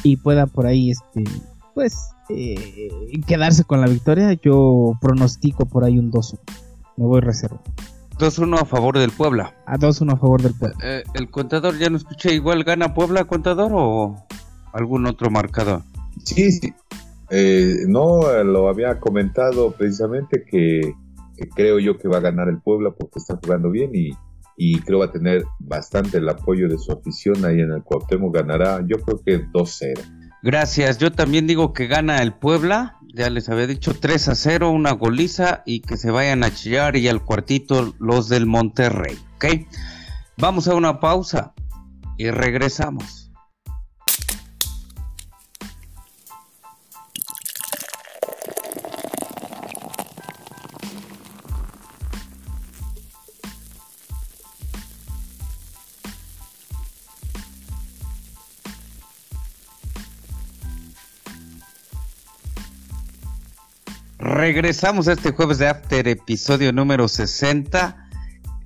y 0.02 0.16
puedan 0.16 0.48
por 0.48 0.66
ahí, 0.66 0.90
este, 0.90 1.24
pues, 1.74 2.10
eh, 2.28 2.90
quedarse 3.26 3.64
con 3.64 3.80
la 3.80 3.86
victoria. 3.86 4.32
Yo 4.34 4.92
pronostico 5.00 5.66
por 5.66 5.84
ahí 5.84 5.98
un 5.98 6.10
2 6.10 6.36
Me 6.96 7.04
voy 7.04 7.20
reserva. 7.20 7.60
2-1 8.18 8.60
a 8.60 8.64
favor 8.64 8.98
del 8.98 9.10
Puebla. 9.10 9.54
A 9.66 9.76
2-1 9.76 10.12
a 10.12 10.16
favor 10.16 10.40
del 10.40 10.54
Puebla. 10.54 10.76
Eh, 10.82 11.02
el 11.14 11.30
contador 11.30 11.76
ya 11.78 11.90
no 11.90 11.96
escuché, 11.96 12.32
igual 12.32 12.62
gana 12.64 12.94
Puebla 12.94 13.24
contador 13.24 13.72
o 13.74 14.16
algún 14.72 15.06
otro 15.06 15.30
marcador. 15.30 15.82
Sí, 16.22 16.52
sí. 16.52 16.72
Eh, 17.30 17.84
no, 17.88 18.20
lo 18.44 18.68
había 18.68 19.00
comentado 19.00 19.72
precisamente 19.72 20.44
que, 20.44 20.94
creo 21.54 21.78
yo 21.78 21.98
que 21.98 22.08
va 22.08 22.18
a 22.18 22.20
ganar 22.20 22.48
el 22.48 22.60
Puebla 22.60 22.90
porque 22.90 23.18
está 23.18 23.38
jugando 23.42 23.70
bien 23.70 23.90
y, 23.94 24.10
y 24.56 24.80
creo 24.80 25.00
va 25.00 25.06
a 25.06 25.12
tener 25.12 25.44
bastante 25.58 26.18
el 26.18 26.28
apoyo 26.28 26.68
de 26.68 26.78
su 26.78 26.92
afición 26.92 27.44
ahí 27.44 27.60
en 27.60 27.72
el 27.72 27.82
Cuauhtémoc. 27.82 28.34
Ganará, 28.34 28.84
yo 28.86 28.98
creo 28.98 29.20
que 29.24 29.46
2-0. 29.46 30.00
Gracias, 30.42 30.98
yo 30.98 31.10
también 31.10 31.46
digo 31.46 31.72
que 31.72 31.86
gana 31.86 32.18
el 32.18 32.34
Puebla, 32.34 32.98
ya 33.14 33.30
les 33.30 33.48
había 33.48 33.66
dicho 33.66 33.94
3 33.98 34.28
a 34.28 34.34
0, 34.34 34.70
una 34.70 34.92
goliza 34.92 35.62
y 35.64 35.80
que 35.80 35.96
se 35.96 36.10
vayan 36.10 36.44
a 36.44 36.52
chillar 36.52 36.96
y 36.96 37.08
al 37.08 37.24
cuartito 37.24 37.94
los 37.98 38.28
del 38.28 38.44
Monterrey, 38.44 39.16
¿ok? 39.36 39.66
Vamos 40.36 40.68
a 40.68 40.74
una 40.74 41.00
pausa 41.00 41.54
y 42.18 42.30
regresamos. 42.30 43.23
Regresamos 64.46 65.08
a 65.08 65.14
este 65.14 65.32
jueves 65.32 65.56
de 65.56 65.68
After, 65.68 66.06
episodio 66.06 66.70
número 66.70 67.08
60. 67.08 67.96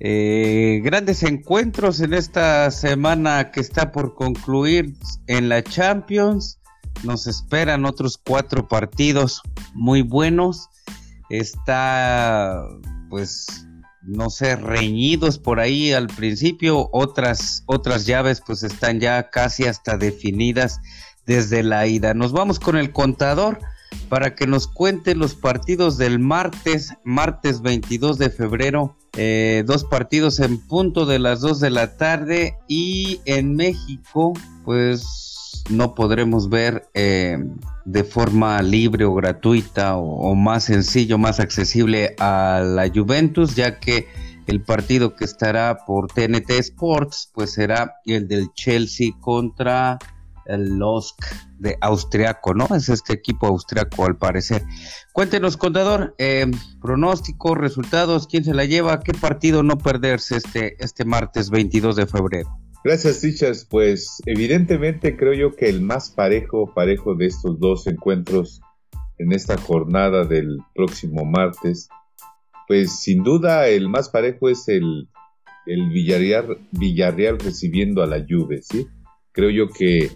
Eh, 0.01 0.81
grandes 0.83 1.23
encuentros 1.23 2.01
en 2.01 2.13
esta 2.13 2.69
semana 2.69 3.51
que 3.51 3.61
está 3.61 3.93
por 3.93 4.13
concluir 4.13 4.93
en 5.27 5.47
la 5.47 5.63
Champions. 5.63 6.59
Nos 7.03 7.27
esperan 7.27 7.85
otros 7.85 8.17
cuatro 8.17 8.67
partidos 8.67 9.41
muy 9.73 10.01
buenos. 10.01 10.67
Está, 11.29 12.61
pues, 13.09 13.65
no 14.01 14.29
sé, 14.29 14.57
reñidos 14.57 15.39
por 15.39 15.61
ahí 15.61 15.93
al 15.93 16.07
principio. 16.07 16.89
Otras, 16.91 17.63
otras 17.67 18.05
llaves, 18.05 18.43
pues, 18.45 18.63
están 18.63 18.99
ya 18.99 19.29
casi 19.29 19.63
hasta 19.63 19.97
definidas 19.97 20.81
desde 21.25 21.63
la 21.63 21.87
ida. 21.87 22.13
Nos 22.13 22.33
vamos 22.33 22.59
con 22.59 22.75
el 22.75 22.91
contador 22.91 23.59
para 24.09 24.35
que 24.35 24.47
nos 24.47 24.67
cuente 24.67 25.15
los 25.15 25.35
partidos 25.35 25.97
del 25.97 26.19
martes, 26.19 26.93
martes 27.03 27.61
22 27.61 28.17
de 28.17 28.29
febrero. 28.29 28.95
Eh, 29.17 29.63
dos 29.65 29.83
partidos 29.83 30.39
en 30.39 30.59
punto 30.59 31.05
de 31.05 31.19
las 31.19 31.41
2 31.41 31.59
de 31.59 31.69
la 31.71 31.97
tarde 31.97 32.57
y 32.67 33.21
en 33.25 33.55
México 33.55 34.33
pues 34.63 35.63
no 35.69 35.95
podremos 35.95 36.49
ver 36.49 36.87
eh, 36.93 37.37
de 37.85 38.03
forma 38.03 38.61
libre 38.61 39.05
o 39.05 39.13
gratuita 39.13 39.97
o, 39.97 40.35
más 40.35 40.65
sencillo, 40.65 41.17
más 41.17 41.39
accesible 41.39 42.15
a 42.19 42.61
la 42.63 42.89
Juventus 42.89 43.55
ya 43.55 43.79
que 43.79 44.07
el 44.47 44.61
partido 44.61 45.15
que 45.15 45.25
estará 45.25 45.85
por 45.85 46.07
TNT 46.07 46.51
Sports 46.51 47.31
pues 47.33 47.53
será 47.53 47.95
el 48.05 48.27
del 48.27 48.51
Chelsea 48.53 49.11
contra 49.19 49.99
el 50.49 50.77
LOSC 50.77 51.15
de 51.59 51.77
austriaco, 51.81 52.53
¿no? 52.53 52.67
Es 52.75 52.89
este 52.89 53.13
equipo 53.13 53.47
austriaco 53.47 54.05
al 54.05 54.17
parecer. 54.17 54.63
Cuéntenos, 55.13 55.57
contador, 55.57 56.15
eh, 56.17 56.45
pronósticos, 56.81 57.57
resultados, 57.57 58.27
quién 58.27 58.43
se 58.43 58.53
la 58.53 58.65
lleva, 58.65 58.99
qué 58.99 59.13
partido 59.13 59.63
no 59.63 59.77
perderse 59.77 60.37
este, 60.37 60.75
este 60.83 61.05
martes 61.05 61.49
22 61.49 61.95
de 61.95 62.07
febrero. 62.07 62.49
Gracias, 62.83 63.21
Tichas. 63.21 63.65
Pues 63.69 64.21
evidentemente 64.25 65.17
creo 65.17 65.33
yo 65.33 65.55
que 65.55 65.69
el 65.69 65.81
más 65.81 66.09
parejo, 66.09 66.73
parejo 66.73 67.15
de 67.15 67.27
estos 67.27 67.59
dos 67.59 67.87
encuentros 67.87 68.61
en 69.17 69.33
esta 69.33 69.57
jornada 69.57 70.23
del 70.23 70.59
próximo 70.73 71.25
martes, 71.25 71.89
pues 72.67 72.99
sin 73.01 73.23
duda 73.23 73.67
el 73.67 73.89
más 73.89 74.09
parejo 74.09 74.47
es 74.49 74.67
el, 74.69 75.09
el 75.65 75.89
Villarreal, 75.89 76.57
Villarreal 76.71 77.37
recibiendo 77.37 78.01
a 78.01 78.07
la 78.07 78.25
Juve, 78.27 78.61
¿sí? 78.61 78.87
Creo 79.33 79.49
yo 79.49 79.67
que 79.69 80.09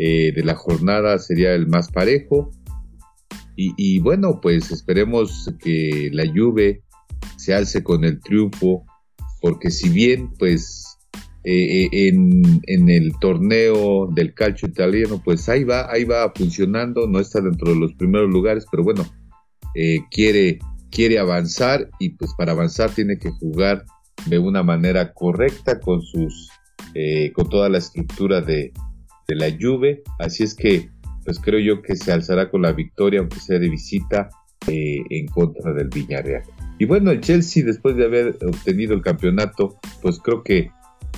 eh, 0.00 0.32
de 0.32 0.44
la 0.44 0.54
jornada 0.54 1.18
sería 1.18 1.54
el 1.54 1.66
más 1.66 1.90
parejo. 1.90 2.52
Y, 3.60 3.98
bueno, 3.98 4.38
pues 4.40 4.70
esperemos 4.70 5.52
que 5.58 6.10
la 6.12 6.24
Juve 6.32 6.84
se 7.36 7.54
alce 7.54 7.82
con 7.82 8.04
el 8.04 8.20
triunfo, 8.20 8.86
porque 9.40 9.72
si 9.72 9.88
bien 9.88 10.32
pues 10.38 10.96
eh, 11.42 11.82
eh, 11.82 11.88
en, 11.90 12.60
en, 12.68 12.88
el 12.88 13.18
torneo 13.18 14.06
del 14.14 14.32
calcio 14.32 14.68
italiano, 14.68 15.20
pues 15.24 15.48
ahí 15.48 15.64
va, 15.64 15.90
ahí 15.90 16.04
va 16.04 16.32
funcionando, 16.32 17.08
no 17.08 17.18
está 17.18 17.40
dentro 17.40 17.72
de 17.72 17.80
los 17.80 17.94
primeros 17.94 18.30
lugares, 18.30 18.64
pero 18.70 18.84
bueno, 18.84 19.04
quiere, 20.12 20.60
quiere 20.92 21.18
avanzar 21.18 21.90
y 21.98 22.10
pues 22.10 22.30
para 22.38 22.52
avanzar 22.52 22.92
tiene 22.92 23.18
que 23.18 23.30
jugar 23.30 23.84
de 24.26 24.38
una 24.38 24.62
manera 24.62 25.12
correcta 25.14 25.80
con 25.80 26.00
sus, 26.00 26.48
con 27.34 27.48
toda 27.48 27.68
la 27.68 27.78
estructura 27.78 28.40
de, 28.40 28.72
de 29.28 29.36
la 29.36 29.54
Juve, 29.60 30.02
así 30.18 30.42
es 30.42 30.54
que 30.54 30.88
pues 31.24 31.38
creo 31.38 31.60
yo 31.60 31.82
que 31.82 31.94
se 31.94 32.10
alzará 32.10 32.50
con 32.50 32.62
la 32.62 32.72
victoria, 32.72 33.20
aunque 33.20 33.38
sea 33.38 33.58
de 33.58 33.68
visita, 33.68 34.30
eh, 34.66 35.02
en 35.10 35.26
contra 35.26 35.74
del 35.74 35.88
Villarreal. 35.88 36.42
Y 36.78 36.86
bueno, 36.86 37.10
el 37.10 37.20
Chelsea, 37.20 37.62
después 37.62 37.96
de 37.96 38.06
haber 38.06 38.38
obtenido 38.42 38.94
el 38.94 39.02
campeonato, 39.02 39.78
pues 40.00 40.18
creo 40.20 40.42
que 40.42 40.70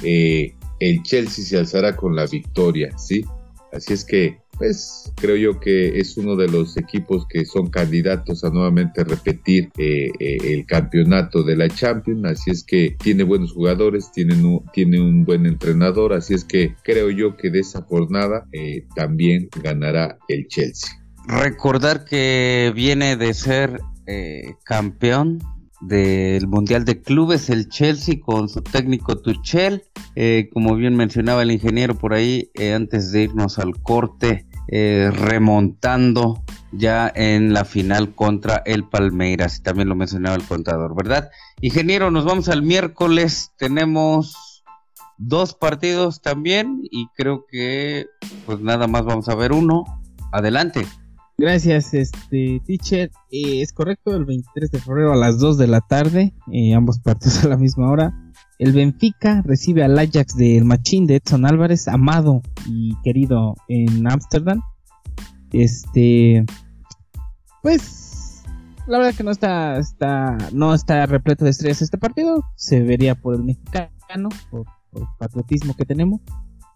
eh, 0.02 0.52
el 0.80 1.02
Chelsea 1.04 1.44
se 1.44 1.58
alzará 1.58 1.94
con 1.94 2.16
la 2.16 2.26
victoria, 2.26 2.98
¿sí? 2.98 3.24
Así 3.72 3.92
es 3.92 4.04
que 4.04 4.39
pues 4.60 5.10
creo 5.14 5.36
yo 5.36 5.58
que 5.58 5.98
es 5.98 6.18
uno 6.18 6.36
de 6.36 6.46
los 6.46 6.76
equipos 6.76 7.26
que 7.26 7.46
son 7.46 7.70
candidatos 7.70 8.44
a 8.44 8.50
nuevamente 8.50 9.02
repetir 9.04 9.70
eh, 9.78 10.10
eh, 10.20 10.36
el 10.52 10.66
campeonato 10.66 11.42
de 11.42 11.56
la 11.56 11.70
Champions, 11.70 12.26
así 12.26 12.50
es 12.50 12.62
que 12.62 12.94
tiene 13.02 13.22
buenos 13.22 13.52
jugadores, 13.52 14.12
tiene 14.12 14.34
un, 14.34 14.62
tiene 14.74 15.00
un 15.00 15.24
buen 15.24 15.46
entrenador, 15.46 16.12
así 16.12 16.34
es 16.34 16.44
que 16.44 16.74
creo 16.82 17.08
yo 17.08 17.38
que 17.38 17.48
de 17.48 17.60
esa 17.60 17.80
jornada 17.80 18.44
eh, 18.52 18.86
también 18.94 19.48
ganará 19.62 20.18
el 20.28 20.46
Chelsea. 20.46 20.90
Recordar 21.26 22.04
que 22.04 22.70
viene 22.74 23.16
de 23.16 23.32
ser 23.32 23.80
campeón 24.64 25.38
del 25.80 26.48
Mundial 26.48 26.84
de 26.84 27.00
Clubes, 27.00 27.48
el 27.48 27.68
Chelsea 27.68 28.16
con 28.20 28.48
su 28.48 28.60
técnico 28.60 29.20
Tuchel, 29.20 29.84
como 30.52 30.74
bien 30.74 30.96
mencionaba 30.96 31.42
el 31.42 31.52
ingeniero 31.52 31.94
por 31.94 32.12
ahí, 32.12 32.50
antes 32.74 33.12
de 33.12 33.22
irnos 33.22 33.60
al 33.60 33.80
corte, 33.80 34.49
eh, 34.72 35.10
remontando 35.12 36.42
ya 36.72 37.10
en 37.12 37.52
la 37.52 37.64
final 37.64 38.14
contra 38.14 38.62
el 38.64 38.84
Palmeiras, 38.84 39.58
y 39.58 39.62
también 39.62 39.88
lo 39.88 39.96
mencionaba 39.96 40.36
el 40.36 40.44
contador, 40.44 40.94
¿verdad? 40.94 41.30
Ingeniero, 41.60 42.10
nos 42.10 42.24
vamos 42.24 42.48
al 42.48 42.62
miércoles, 42.62 43.50
tenemos 43.58 44.62
dos 45.18 45.54
partidos 45.54 46.22
también 46.22 46.82
y 46.90 47.08
creo 47.16 47.44
que 47.50 48.06
pues 48.46 48.60
nada 48.60 48.86
más 48.86 49.04
vamos 49.04 49.28
a 49.28 49.34
ver 49.34 49.52
uno. 49.52 49.84
Adelante. 50.32 50.86
Gracias, 51.36 51.94
este 51.94 52.60
teacher. 52.66 53.10
Eh, 53.30 53.62
es 53.62 53.72
correcto, 53.72 54.14
el 54.14 54.24
23 54.24 54.70
de 54.70 54.78
febrero 54.78 55.12
a 55.12 55.16
las 55.16 55.38
2 55.38 55.58
de 55.58 55.66
la 55.66 55.80
tarde, 55.80 56.34
eh, 56.52 56.74
ambos 56.74 57.00
partidos 57.00 57.44
a 57.44 57.48
la 57.48 57.56
misma 57.56 57.90
hora. 57.90 58.29
El 58.60 58.74
Benfica 58.74 59.40
recibe 59.40 59.82
al 59.82 59.98
Ajax 59.98 60.36
del 60.36 60.66
Machín 60.66 61.06
de 61.06 61.16
Edson 61.16 61.46
Álvarez, 61.46 61.88
amado 61.88 62.42
y 62.66 62.94
querido 63.02 63.56
en 63.68 64.06
Ámsterdam. 64.06 64.60
Este, 65.50 66.44
pues, 67.62 68.42
la 68.86 68.98
verdad 68.98 69.14
que 69.14 69.24
no 69.24 69.30
está, 69.30 69.78
está, 69.78 70.36
no 70.52 70.74
está 70.74 71.06
repleto 71.06 71.46
de 71.46 71.52
estrellas 71.52 71.80
este 71.80 71.96
partido. 71.96 72.44
Se 72.54 72.82
vería 72.82 73.14
por 73.14 73.34
el 73.34 73.44
mexicano, 73.44 74.28
por, 74.50 74.66
el 74.94 75.04
patriotismo 75.18 75.72
que 75.72 75.86
tenemos. 75.86 76.20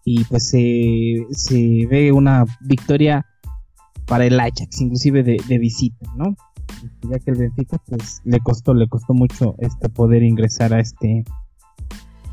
Y 0.03 0.23
pues 0.23 0.49
se, 0.49 1.27
se 1.33 1.85
ve 1.87 2.11
una 2.11 2.45
victoria 2.61 3.27
para 4.07 4.25
el 4.25 4.39
Ajax, 4.39 4.81
inclusive 4.81 5.21
de, 5.21 5.37
de 5.47 5.59
visita, 5.59 6.11
¿no? 6.15 6.35
Ya 7.03 7.19
que 7.19 7.29
el 7.29 7.37
Benfica, 7.37 7.77
pues, 7.85 8.21
le 8.23 8.39
costó, 8.39 8.73
le 8.73 8.87
costó 8.87 9.13
mucho 9.13 9.53
este 9.59 9.87
poder 9.89 10.23
ingresar 10.23 10.73
a 10.73 10.79
este 10.79 11.25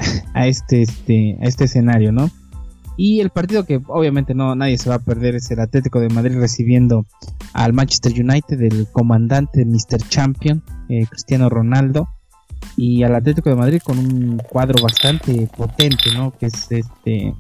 a 0.34 0.46
este, 0.46 0.82
este, 0.82 1.38
a 1.40 1.44
este 1.44 1.64
escenario, 1.64 2.12
¿no? 2.12 2.30
Y 2.96 3.20
el 3.20 3.30
partido 3.30 3.64
que 3.64 3.80
obviamente 3.86 4.34
no 4.34 4.54
nadie 4.54 4.76
se 4.76 4.90
va 4.90 4.96
a 4.96 4.98
perder 4.98 5.34
es 5.34 5.50
el 5.50 5.60
Atlético 5.60 5.98
de 6.00 6.10
Madrid 6.10 6.36
recibiendo 6.38 7.06
al 7.54 7.72
Manchester 7.72 8.12
United, 8.12 8.58
del 8.58 8.86
comandante 8.92 9.64
Mr. 9.64 10.06
Champion, 10.08 10.62
eh, 10.88 11.06
Cristiano 11.08 11.48
Ronaldo, 11.48 12.08
y 12.76 13.02
al 13.02 13.14
Atlético 13.14 13.50
de 13.50 13.56
Madrid 13.56 13.80
con 13.82 13.98
un 13.98 14.38
cuadro 14.38 14.82
bastante 14.82 15.48
potente, 15.56 16.12
¿no? 16.14 16.32
Que 16.32 16.46
es 16.46 16.70
este 16.70 17.34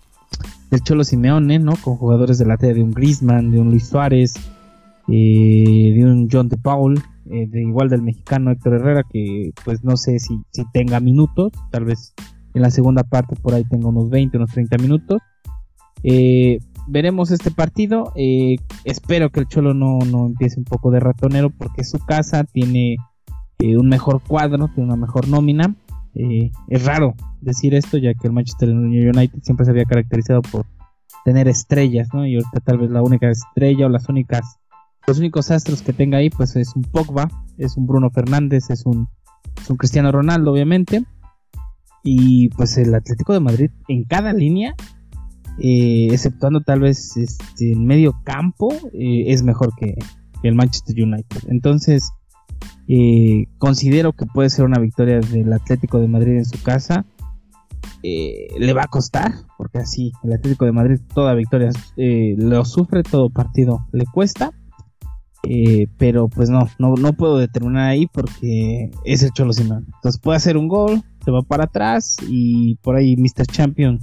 del 0.70 0.82
Cholo 0.82 1.04
Simeone, 1.04 1.58
¿no? 1.58 1.76
Con 1.76 1.96
jugadores 1.96 2.38
de 2.38 2.46
la 2.46 2.56
talla 2.56 2.74
de 2.74 2.82
un 2.82 2.92
Griezmann, 2.92 3.50
de 3.50 3.60
un 3.60 3.70
Luis 3.70 3.88
Suárez, 3.88 4.34
eh, 5.08 5.92
de 5.94 6.04
un 6.04 6.28
John 6.32 6.48
de 6.48 6.56
Paul, 6.56 6.98
eh, 7.30 7.46
de 7.46 7.60
igual 7.60 7.90
del 7.90 8.02
mexicano 8.02 8.50
Héctor 8.50 8.74
Herrera, 8.74 9.02
que 9.10 9.52
pues 9.64 9.84
no 9.84 9.96
sé 9.98 10.18
si, 10.18 10.40
si 10.50 10.64
tenga 10.72 10.98
minutos, 10.98 11.52
tal 11.70 11.84
vez 11.84 12.14
en 12.54 12.62
la 12.62 12.70
segunda 12.70 13.02
parte 13.02 13.36
por 13.36 13.54
ahí 13.54 13.64
tenga 13.64 13.88
unos 13.88 14.10
20, 14.10 14.36
unos 14.36 14.50
30 14.50 14.78
minutos. 14.78 15.20
Eh, 16.02 16.58
veremos 16.86 17.30
este 17.30 17.50
partido. 17.50 18.12
Eh, 18.16 18.56
espero 18.84 19.30
que 19.30 19.40
el 19.40 19.48
Cholo 19.48 19.74
no, 19.74 19.98
no, 20.00 20.26
empiece 20.26 20.58
un 20.58 20.64
poco 20.64 20.90
de 20.90 21.00
ratonero 21.00 21.50
porque 21.50 21.84
su 21.84 21.98
casa 21.98 22.44
tiene 22.44 22.96
eh, 23.58 23.76
un 23.76 23.88
mejor 23.88 24.22
cuadro, 24.22 24.68
tiene 24.68 24.92
una 24.92 24.96
mejor 24.96 25.28
nómina. 25.28 25.74
es 26.14 26.84
raro 26.84 27.14
decir 27.40 27.74
esto 27.74 27.96
ya 27.96 28.14
que 28.14 28.26
el 28.26 28.32
Manchester 28.32 28.68
United 28.68 29.40
siempre 29.42 29.64
se 29.64 29.70
había 29.70 29.84
caracterizado 29.84 30.42
por 30.42 30.66
tener 31.24 31.48
estrellas, 31.48 32.08
¿no? 32.12 32.26
Y 32.26 32.34
ahorita 32.34 32.60
tal 32.60 32.78
vez 32.78 32.90
la 32.90 33.02
única 33.02 33.30
estrella 33.30 33.86
o 33.86 33.88
las 33.88 34.08
únicas 34.08 34.58
los 35.06 35.18
únicos 35.18 35.50
astros 35.50 35.82
que 35.82 35.92
tenga 35.92 36.18
ahí 36.18 36.30
pues 36.30 36.54
es 36.54 36.76
un 36.76 36.82
Pogba, 36.82 37.28
es 37.58 37.76
un 37.76 37.86
Bruno 37.88 38.10
Fernández, 38.10 38.70
es 38.70 38.86
un, 38.86 39.08
es 39.60 39.68
un 39.68 39.76
Cristiano 39.76 40.12
Ronaldo 40.12 40.52
obviamente 40.52 41.04
y 42.02 42.48
pues 42.50 42.76
el 42.78 42.94
Atlético 42.94 43.32
de 43.32 43.40
Madrid 43.40 43.70
en 43.88 44.04
cada 44.04 44.32
línea, 44.32 44.74
eh, 45.58 46.08
exceptuando 46.10 46.60
tal 46.60 46.80
vez 46.80 47.16
este, 47.16 47.72
en 47.72 47.84
medio 47.84 48.14
campo, 48.24 48.72
eh, 48.92 49.24
es 49.28 49.42
mejor 49.42 49.74
que, 49.76 49.94
el 50.42 50.56
Manchester 50.56 50.96
United. 51.00 51.44
Entonces, 51.46 52.10
eh, 52.88 53.44
considero 53.58 54.12
que 54.12 54.26
puede 54.26 54.50
ser 54.50 54.64
una 54.64 54.80
victoria 54.80 55.20
del 55.20 55.52
Atlético 55.52 56.00
de 56.00 56.08
Madrid 56.08 56.32
en 56.32 56.44
su 56.44 56.60
casa. 56.62 57.06
le 58.02 58.72
va 58.72 58.82
a 58.82 58.88
costar, 58.88 59.32
porque 59.56 59.78
así 59.78 60.10
el 60.24 60.32
Atlético 60.32 60.64
de 60.64 60.72
Madrid 60.72 61.00
toda 61.14 61.34
victoria 61.34 61.70
lo 61.96 62.64
sufre, 62.64 63.04
todo 63.04 63.30
partido 63.30 63.86
le 63.92 64.04
cuesta. 64.06 64.50
pero 65.96 66.26
pues 66.26 66.50
no, 66.50 66.68
no, 66.80 66.94
no 66.96 67.12
puedo 67.12 67.38
determinar 67.38 67.90
ahí 67.90 68.08
porque 68.12 68.90
es 69.04 69.22
el 69.22 69.30
Cholo 69.30 69.52
Simeone. 69.52 69.86
Entonces 69.94 70.20
puede 70.20 70.38
hacer 70.38 70.56
un 70.56 70.66
gol, 70.66 71.04
se 71.24 71.30
va 71.30 71.42
para 71.42 71.64
atrás 71.64 72.16
y 72.28 72.76
por 72.76 72.96
ahí 72.96 73.16
Mr. 73.16 73.46
Champion 73.46 74.00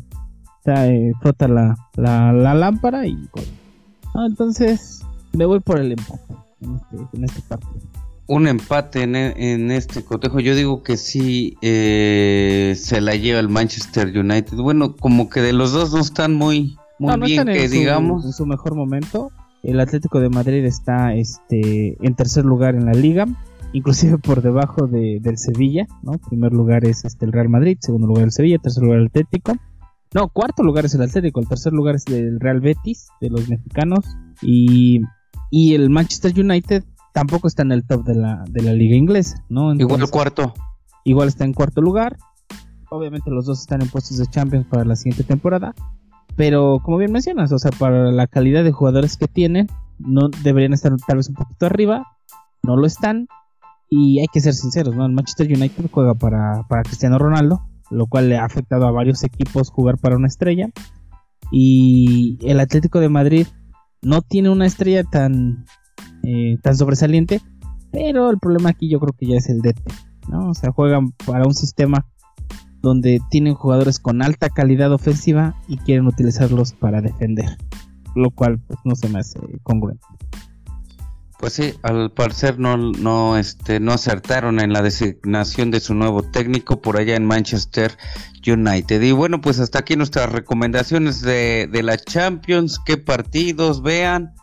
eh, 0.65 1.11
frota 1.21 1.47
la, 1.47 1.75
la, 1.95 2.53
lámpara 2.53 3.07
y 3.07 3.17
entonces 4.27 5.01
me 5.33 5.45
voy 5.45 5.59
por 5.59 5.79
el 5.79 5.93
empate 5.93 6.33
en 6.61 6.75
este, 6.75 7.17
en 7.17 7.23
este 7.23 7.41
partido. 7.41 7.79
Un 8.27 8.47
empate 8.47 9.03
en, 9.03 9.15
en, 9.15 9.71
este 9.71 10.03
cotejo, 10.03 10.39
yo 10.39 10.53
digo 10.55 10.83
que 10.83 10.97
sí 10.97 11.57
eh, 11.63 12.75
se 12.77 13.01
la 13.01 13.15
lleva 13.15 13.39
el 13.39 13.49
Manchester 13.49 14.15
United. 14.15 14.57
Bueno, 14.57 14.95
como 14.95 15.29
que 15.29 15.41
de 15.41 15.53
los 15.53 15.71
dos 15.71 15.91
no 15.93 15.99
están 15.99 16.35
muy, 16.35 16.77
muy 16.99 17.19
bien, 17.21 17.47
que 17.47 17.67
digamos. 17.67 18.25
en 18.25 18.33
su 18.33 18.45
mejor 18.45 18.75
momento. 18.75 19.31
El 19.63 19.79
Atlético 19.79 20.19
de 20.19 20.29
Madrid 20.29 20.63
está 20.63 21.15
este, 21.15 21.97
en 22.05 22.13
tercer 22.13 22.45
lugar 22.45 22.75
en 22.75 22.85
la 22.85 22.93
liga 22.93 23.25
inclusive 23.73 24.17
por 24.17 24.41
debajo 24.41 24.88
de, 24.88 25.19
del 25.21 25.38
Sevilla, 25.38 25.88
¿no? 26.01 26.13
Primer 26.29 26.51
lugar 26.51 26.85
es 26.85 27.05
este, 27.05 27.25
el 27.25 27.31
Real 27.31 27.49
Madrid, 27.49 27.77
segundo 27.81 28.07
lugar 28.07 28.25
el 28.25 28.31
Sevilla, 28.31 28.57
tercer 28.57 28.83
lugar 28.83 28.99
el 28.99 29.07
Atlético. 29.07 29.53
No, 30.13 30.27
cuarto 30.29 30.63
lugar 30.63 30.85
es 30.85 30.95
el 30.95 31.01
Atlético, 31.03 31.39
el 31.39 31.47
tercer 31.47 31.73
lugar 31.73 31.95
es 31.95 32.07
el 32.07 32.39
Real 32.39 32.61
Betis, 32.61 33.09
de 33.21 33.29
los 33.29 33.47
mexicanos, 33.47 34.05
y, 34.41 35.01
y 35.51 35.75
el 35.75 35.89
Manchester 35.89 36.33
United 36.38 36.83
tampoco 37.13 37.47
está 37.47 37.63
en 37.63 37.71
el 37.71 37.85
top 37.85 38.05
de 38.05 38.15
la, 38.15 38.43
de 38.49 38.63
la 38.63 38.73
liga 38.73 38.95
inglesa, 38.95 39.43
¿no? 39.49 39.73
igual 39.73 40.01
el 40.01 40.09
cuarto. 40.09 40.53
Igual 41.03 41.27
está 41.27 41.45
en 41.45 41.53
cuarto 41.53 41.81
lugar. 41.81 42.17
Obviamente 42.89 43.29
los 43.29 43.45
dos 43.45 43.62
están 43.62 43.82
en 43.82 43.89
puestos 43.89 44.17
de 44.17 44.25
Champions 44.27 44.65
para 44.67 44.84
la 44.84 44.95
siguiente 44.95 45.23
temporada. 45.23 45.73
Pero 46.36 46.79
como 46.84 46.97
bien 46.97 47.12
mencionas, 47.12 47.51
o 47.51 47.60
sea, 47.60 47.71
para 47.71 48.12
la 48.12 48.27
calidad 48.27 48.63
de 48.63 48.71
jugadores 48.71 49.17
que 49.17 49.27
tienen, 49.27 49.67
no 49.97 50.29
deberían 50.43 50.73
estar 50.73 50.95
tal 51.05 51.17
vez 51.17 51.29
un 51.29 51.36
poquito 51.36 51.65
arriba. 51.65 52.05
No 52.63 52.75
lo 52.75 52.86
están. 52.86 53.27
Y 53.89 54.19
hay 54.19 54.28
que 54.32 54.39
ser 54.39 54.54
sinceros, 54.54 54.95
¿no? 54.95 55.06
El 55.06 55.13
Manchester 55.13 55.47
United 55.47 55.89
juega 55.91 56.13
para, 56.13 56.63
Cristiano 56.84 57.17
Ronaldo, 57.17 57.62
lo 57.89 58.06
cual 58.08 58.30
le 58.30 58.38
ha 58.38 58.45
afectado 58.45 58.88
a 58.88 58.91
varios 58.91 59.23
equipos 59.23 59.69
jugar 59.69 59.97
para 59.97 60.15
una 60.15 60.28
estrella. 60.28 60.69
Y 61.52 62.38
el 62.43 62.60
Atlético 62.60 62.99
de 62.99 63.10
Madrid 63.10 63.47
no 64.02 64.21
tiene 64.21 64.49
una 64.49 64.67
estrella 64.67 65.04
tan, 65.04 65.65
eh, 66.23 66.58
tan 66.62 66.78
sobresaliente, 66.78 67.41
pero 67.91 68.30
el 68.30 68.38
problema 68.38 68.69
aquí 68.69 68.89
yo 68.89 68.99
creo 68.99 69.13
que 69.17 69.25
ya 69.25 69.38
es 69.38 69.49
el 69.49 69.62
DT, 69.62 69.82
¿no? 70.30 70.49
O 70.49 70.54
sea, 70.54 70.71
juegan 70.71 71.12
para 71.25 71.45
un 71.45 71.56
sistema 71.56 72.06
donde 72.82 73.19
tienen 73.30 73.56
jugadores 73.56 73.99
con 73.99 74.21
alta 74.21 74.49
calidad 74.49 74.93
ofensiva 74.93 75.56
y 75.67 75.78
quieren 75.78 76.08
utilizarlos 76.08 76.73
para 76.73 77.02
defender, 77.02 77.58
lo 78.15 78.30
cual 78.32 78.60
pues, 78.60 78.80
no 78.86 78.95
se 78.95 79.10
me 79.10 79.19
hace 79.19 79.39
congruente. 79.63 80.06
Pues 81.39 81.54
sí, 81.54 81.73
al 81.84 82.12
parecer 82.12 82.60
no, 82.60 82.75
no, 82.75 83.38
este, 83.38 83.80
no 83.80 83.93
acertaron 83.93 84.60
en 84.60 84.73
la 84.73 84.82
designación 84.82 85.71
de 85.71 85.80
su 85.80 85.93
nuevo 85.93 86.21
técnico 86.21 86.82
por 86.82 86.99
allá 86.99 87.15
en 87.15 87.25
Manchester 87.25 87.97
United. 88.45 89.02
Y 89.02 89.13
bueno, 89.13 89.39
pues 89.39 89.58
hasta 89.60 89.80
aquí 89.80 89.95
nuestras 89.95 90.30
recomendaciones 90.30 91.21
de, 91.21 91.69
de 91.71 91.82
la 91.82 91.97
Champions, 91.97 92.78
qué 92.86 92.97
partidos 92.97 93.82
vean, 93.82 94.34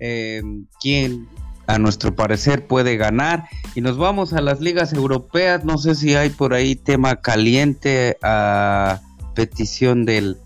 eh, 0.00 0.42
quién 0.82 1.30
a 1.66 1.78
nuestro 1.78 2.14
parecer 2.14 2.66
puede 2.66 2.98
ganar. 2.98 3.48
Y 3.74 3.80
nos 3.80 3.96
vamos 3.96 4.34
a 4.34 4.42
las 4.42 4.60
ligas 4.60 4.92
europeas, 4.92 5.64
no 5.64 5.78
sé 5.78 5.94
si 5.94 6.14
hay 6.14 6.28
por 6.28 6.52
ahí 6.52 6.76
tema 6.76 7.22
caliente 7.22 8.18
a 8.22 9.00
petición 9.34 10.04
del, 10.04 10.36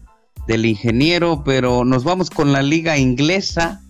del 0.47 0.65
ingeniero, 0.65 1.43
pero 1.45 1.85
nos 1.85 2.05
vamos 2.05 2.31
con 2.31 2.53
la 2.53 2.63
liga 2.63 2.99
inglesa 2.99 3.83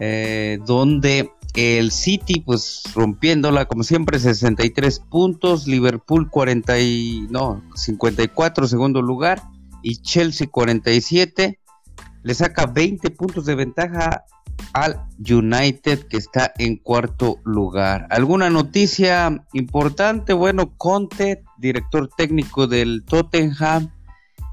eh, 0.00 0.58
donde 0.66 1.30
el 1.54 1.90
City, 1.90 2.40
pues 2.40 2.82
rompiéndola 2.94 3.66
como 3.66 3.82
siempre, 3.82 4.18
63 4.18 5.00
puntos, 5.00 5.66
Liverpool 5.66 6.30
40 6.30 6.80
y, 6.80 7.26
no, 7.30 7.62
54, 7.74 8.66
segundo 8.66 9.02
lugar, 9.02 9.42
y 9.82 9.96
Chelsea 9.96 10.48
47, 10.48 11.60
le 12.22 12.34
saca 12.34 12.66
20 12.66 13.10
puntos 13.10 13.46
de 13.46 13.54
ventaja 13.54 14.24
al 14.72 15.06
United 15.18 16.06
que 16.08 16.16
está 16.16 16.52
en 16.58 16.76
cuarto 16.76 17.38
lugar. 17.44 18.06
¿Alguna 18.10 18.50
noticia 18.50 19.44
importante? 19.52 20.32
Bueno, 20.32 20.76
Conte, 20.76 21.42
director 21.58 22.08
técnico 22.16 22.66
del 22.66 23.04
Tottenham, 23.04 23.90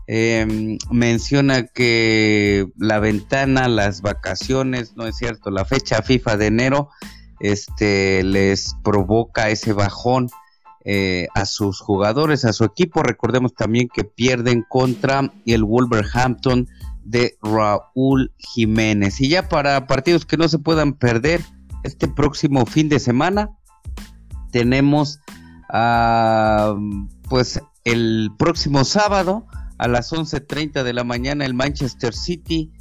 Em, 0.10 0.78
menciona 0.90 1.68
que 1.68 2.68
la 2.78 3.00
ventana, 3.00 3.68
las 3.68 4.02
vacaciones, 4.02 4.96
no 4.96 5.06
es 5.06 5.18
cierto, 5.18 5.52
la 5.52 5.66
fecha 5.66 6.02
FIFA 6.02 6.38
de 6.38 6.46
enero, 6.48 6.90
este, 7.42 8.24
les 8.24 8.76
provoca 8.84 9.50
ese 9.50 9.74
bajón 9.74 10.30
eh, 10.86 11.28
a 11.36 11.46
sus 11.46 11.82
jugadores, 11.82 12.46
a 12.46 12.54
su 12.54 12.64
equipo. 12.64 13.04
Recordemos 13.04 13.54
también 13.54 13.90
que 13.94 14.06
pierden 14.06 14.64
contra 14.70 15.34
el 15.46 15.66
Wolverhampton 15.66 16.70
de 17.04 17.38
Raúl 17.44 18.32
Jiménez. 18.38 19.20
Y 19.20 19.28
ya 19.28 19.50
para 19.50 19.88
partidos 19.88 20.26
que 20.26 20.38
no 20.38 20.48
se 20.48 20.60
puedan 20.60 20.94
perder, 20.94 21.42
este 21.84 22.08
próximo 22.08 22.66
fin 22.66 22.88
de 22.88 23.00
semana 23.00 23.52
tenemos 24.52 25.20
pues 27.30 27.62
el 27.84 28.32
próximo 28.38 28.86
sábado 28.86 29.46
a 29.78 29.88
las 29.88 30.12
11.30 30.12 30.84
de 30.84 30.94
la 30.94 31.04
mañana 31.04 31.46
el 31.46 31.54
Manchester 31.54 32.14
City 32.14 32.72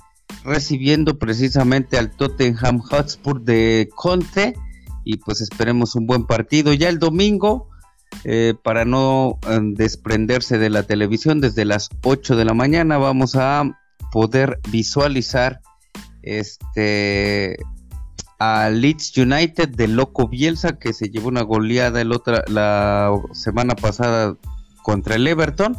recibiendo 0.45 1.19
precisamente 1.19 1.99
al 1.99 2.11
Tottenham 2.11 2.79
Hotspur 2.79 3.43
de 3.43 3.89
Conte. 3.95 4.55
Y 5.05 5.19
pues 5.19 5.41
esperemos 5.41 5.95
un 5.95 6.07
buen 6.07 6.27
partido. 6.27 6.73
Ya 6.73 6.89
el 6.89 6.99
domingo 6.99 7.69
eh, 8.25 8.55
para 8.63 8.85
no 8.85 9.39
eh, 9.49 9.59
desprenderse 9.63 10.59
de 10.59 10.71
la 10.71 10.83
televisión 10.83 11.41
desde 11.41 11.65
las 11.65 11.91
8 12.03 12.37
de 12.37 12.45
la 12.45 12.55
mañana 12.55 12.99
vamos 12.99 13.37
a 13.37 13.65
poder 14.11 14.59
visualizar 14.71 15.61
este 16.23 17.57
a 18.39 18.69
Leeds 18.71 19.17
United 19.17 19.69
de 19.69 19.89
Loco 19.89 20.29
Bielsa 20.29 20.79
que 20.79 20.93
se 20.93 21.09
llevó 21.09 21.29
una 21.29 21.43
goleada 21.43 22.01
el 22.01 22.13
otra, 22.13 22.45
la 22.49 23.13
semana 23.33 23.75
pasada 23.75 24.37
contra 24.83 25.15
el 25.15 25.27
Everton 25.27 25.77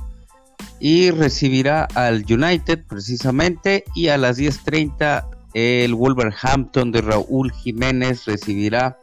y 0.80 1.12
recibirá 1.12 1.88
al 1.96 2.26
United 2.30 2.86
precisamente 2.88 3.84
y 3.96 4.10
a 4.10 4.18
las 4.18 4.38
10.30 4.38 5.26
el 5.54 5.96
Wolverhampton 5.96 6.92
de 6.92 7.02
Raúl 7.02 7.52
Jiménez 7.52 8.26
recibirá 8.26 8.98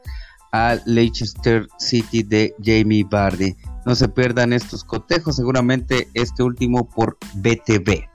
al 0.53 0.83
Leicester 0.87 1.67
City 1.79 2.23
de 2.23 2.55
Jamie 2.63 3.05
Vardy. 3.05 3.57
No 3.87 3.97
se 3.97 4.09
pierdan 4.09 4.53
estos 4.53 4.85
cotejos, 4.85 5.37
seguramente 5.37 6.09
este 6.15 6.45
último 6.45 6.89
por 6.89 7.19
BTV. 7.35 8.09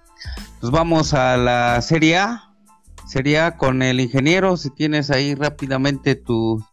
Nos 0.62 0.72
vamos 0.72 1.14
a 1.14 1.36
la 1.36 1.82
Serie 1.82 2.18
A. 2.18 2.54
Serie 3.06 3.40
A 3.40 3.58
con 3.58 3.82
el 3.82 4.00
ingeniero, 4.00 4.56
si 4.56 4.70
tienes 4.70 5.12
ahí 5.12 5.36
rápidamente 5.36 6.16
tus 6.16 6.64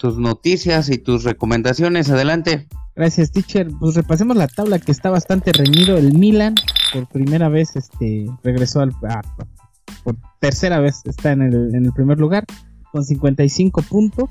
noticias 0.00 0.90
y 0.90 0.98
tus 0.98 1.24
recomendaciones, 1.24 2.10
adelante. 2.10 2.68
Gracias, 2.96 3.32
teacher. 3.32 3.68
Pues 3.80 3.96
repasemos 3.96 4.36
la 4.36 4.46
tabla 4.46 4.78
que 4.78 4.92
está 4.92 5.10
bastante 5.10 5.52
reñido. 5.52 5.96
El 5.96 6.16
Milan, 6.16 6.54
por 6.92 7.08
primera 7.08 7.48
vez, 7.48 7.74
este, 7.74 8.26
regresó 8.42 8.80
al. 8.80 8.92
Por 10.04 10.16
tercera 10.40 10.78
vez 10.80 11.02
está 11.04 11.32
en 11.32 11.42
el, 11.42 11.74
en 11.74 11.86
el 11.86 11.92
primer 11.92 12.18
lugar, 12.20 12.44
con 12.92 13.04
55 13.04 13.82
puntos. 13.82 14.30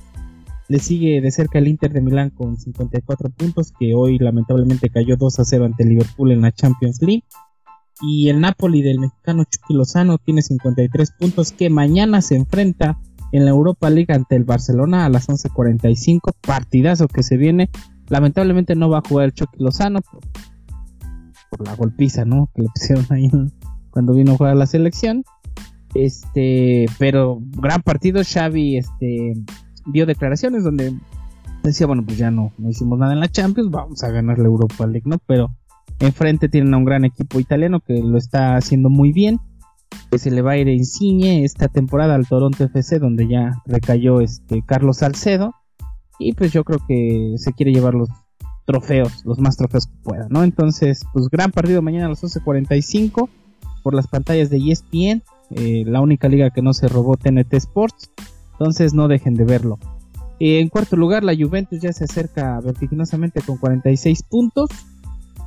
Le 0.70 0.80
sigue 0.80 1.20
de 1.20 1.30
cerca 1.32 1.60
el 1.60 1.68
Inter 1.68 1.92
de 1.92 2.02
Milán 2.02 2.30
con 2.30 2.58
54 2.58 3.30
puntos, 3.32 3.74
que 3.78 3.94
hoy 3.94 4.18
lamentablemente 4.18 4.90
cayó 4.90 5.18
2 5.18 5.40
a 5.40 5.44
0 5.44 5.66
ante 5.66 5.84
Liverpool 5.84 6.32
en 6.32 6.42
la 6.42 6.52
Champions 6.54 7.02
League. 7.02 7.26
Y 8.02 8.30
el 8.30 8.40
Napoli 8.40 8.82
del 8.82 9.00
mexicano 9.00 9.44
Chucky 9.44 9.74
Lozano 9.74 10.18
tiene 10.20 10.42
53 10.42 11.12
puntos, 11.20 11.52
que 11.52 11.70
mañana 11.70 12.22
se 12.22 12.36
enfrenta 12.36 12.98
en 13.34 13.46
la 13.46 13.52
Europa 13.52 13.90
League 13.90 14.14
ante 14.14 14.36
el 14.36 14.46
Barcelona 14.46 15.06
a 15.06 15.10
las 15.10 15.28
11.45. 15.28 16.34
Partidazo 16.42 17.08
que 17.08 17.24
se 17.24 17.36
viene. 17.36 17.70
Lamentablemente 18.14 18.76
no 18.76 18.90
va 18.90 19.00
a 19.00 19.08
jugar 19.10 19.26
el 19.26 19.34
Chucky 19.34 19.58
Lozano 19.58 20.00
por, 21.50 21.68
la 21.68 21.76
golpiza, 21.76 22.26
¿no? 22.26 22.48
Que 22.54 22.62
le 22.62 22.68
pusieron 22.70 23.06
ahí 23.10 23.28
cuando 23.90 24.14
vino 24.14 24.34
a 24.34 24.38
jugar 24.38 24.56
la 24.56 24.68
selección. 24.68 25.24
Este, 25.96 26.86
pero 27.00 27.40
gran 27.58 27.82
partido. 27.82 28.22
Xavi, 28.24 28.78
este, 28.78 29.34
dio 29.88 30.06
declaraciones 30.06 30.64
donde 30.64 30.94
decía, 31.64 31.88
bueno, 31.88 32.06
pues 32.06 32.20
ya 32.20 32.30
no, 32.30 32.54
no 32.60 32.70
hicimos 32.70 33.00
nada 33.00 33.14
en 33.14 33.20
la 33.20 33.30
Champions, 33.30 33.72
vamos 33.72 34.04
a 34.04 34.12
ganar 34.12 34.38
la 34.38 34.46
Europa 34.46 34.86
League, 34.86 35.10
¿no? 35.10 35.18
Pero 35.26 35.50
enfrente 35.98 36.50
tienen 36.50 36.76
a 36.76 36.78
un 36.78 36.86
gran 36.86 37.06
equipo 37.06 37.40
italiano 37.40 37.80
que 37.80 38.00
lo 38.00 38.20
está 38.20 38.58
haciendo 38.58 38.92
muy 38.92 39.12
bien. 39.12 39.40
Que 40.12 40.20
se 40.20 40.30
le 40.30 40.44
va 40.44 40.52
a 40.52 40.58
ir 40.58 40.68
Insigne 40.68 41.44
esta 41.44 41.68
temporada 41.68 42.14
al 42.14 42.28
Toronto 42.28 42.64
FC, 42.64 43.00
donde 43.00 43.28
ya 43.28 43.64
recayó 43.66 44.22
este 44.22 44.62
Carlos 44.64 44.98
Salcedo. 44.98 45.56
Y 46.24 46.34
pues 46.34 46.52
yo 46.52 46.64
creo 46.64 46.80
que 46.88 47.36
se 47.38 47.54
quiere 47.54 47.74
llevar 47.74 47.94
los 47.94 48.10
trofeos, 48.66 49.26
los 49.26 49.40
más 49.40 49.58
trofeos 49.58 49.88
que 49.88 49.98
pueda, 50.04 50.28
¿no? 50.30 50.44
Entonces, 50.44 51.06
pues 51.14 51.28
gran 51.30 51.52
partido 51.52 51.82
mañana 51.82 52.08
a 52.08 52.10
las 52.10 52.24
11.45 52.24 53.30
por 53.84 53.94
las 53.94 54.08
pantallas 54.08 54.50
de 54.50 54.58
ESPN, 54.58 55.24
eh, 55.52 55.84
la 55.86 56.02
única 56.02 56.30
liga 56.30 56.50
que 56.50 56.62
no 56.62 56.74
se 56.74 56.88
robó 56.88 57.18
TNT 57.18 57.54
Sports. 57.56 58.12
Entonces 58.54 58.94
no 58.94 59.08
dejen 59.08 59.34
de 59.34 59.44
verlo. 59.44 59.78
En 60.40 60.70
cuarto 60.70 60.96
lugar, 60.96 61.24
la 61.24 61.36
Juventus 61.36 61.82
ya 61.82 61.94
se 61.94 62.06
acerca 62.06 62.60
vertiginosamente 62.62 63.42
con 63.42 63.58
46 63.58 64.24
puntos. 64.24 64.70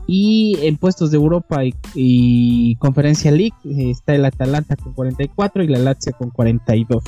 Y 0.08 0.56
en 0.62 0.76
puestos 0.76 1.10
de 1.10 1.16
Europa 1.16 1.62
y, 1.94 2.76
Conferencia 2.76 3.32
League 3.32 3.56
eh, 3.64 3.90
está 3.90 4.14
el 4.14 4.24
Atalanta 4.24 4.76
con 4.76 4.92
44 4.92 5.64
y 5.64 5.68
la 5.68 5.78
Lazio 5.78 6.12
con 6.16 6.30
42. 6.30 7.02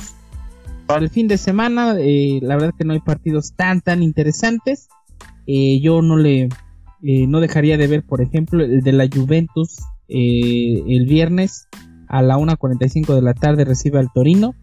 Para 0.89 1.05
el 1.05 1.09
fin 1.09 1.29
de 1.29 1.37
semana, 1.37 1.95
eh, 1.97 2.39
la 2.41 2.55
verdad 2.55 2.73
que 2.77 2.83
no 2.83 2.91
hay 2.91 2.99
partidos 2.99 3.53
tan 3.55 3.79
tan 3.79 4.03
interesantes. 4.03 4.89
Eh, 5.47 5.79
yo 5.81 6.01
no 6.01 6.17
le 6.17 6.49
no 7.01 7.39
dejaría 7.39 7.77
de 7.77 7.87
ver, 7.87 8.03
por 8.03 8.21
ejemplo, 8.21 8.61
el 8.61 8.81
de 8.81 8.91
la 8.91 9.07
Juventus 9.07 9.77
el 10.09 11.05
viernes 11.05 11.69
a 12.09 12.21
la 12.21 12.37
1.45 12.37 13.15
de 13.15 13.21
la 13.21 13.33
tarde 13.33 13.63
recibe 13.63 13.99
al 13.99 14.11
Torino 14.11 14.53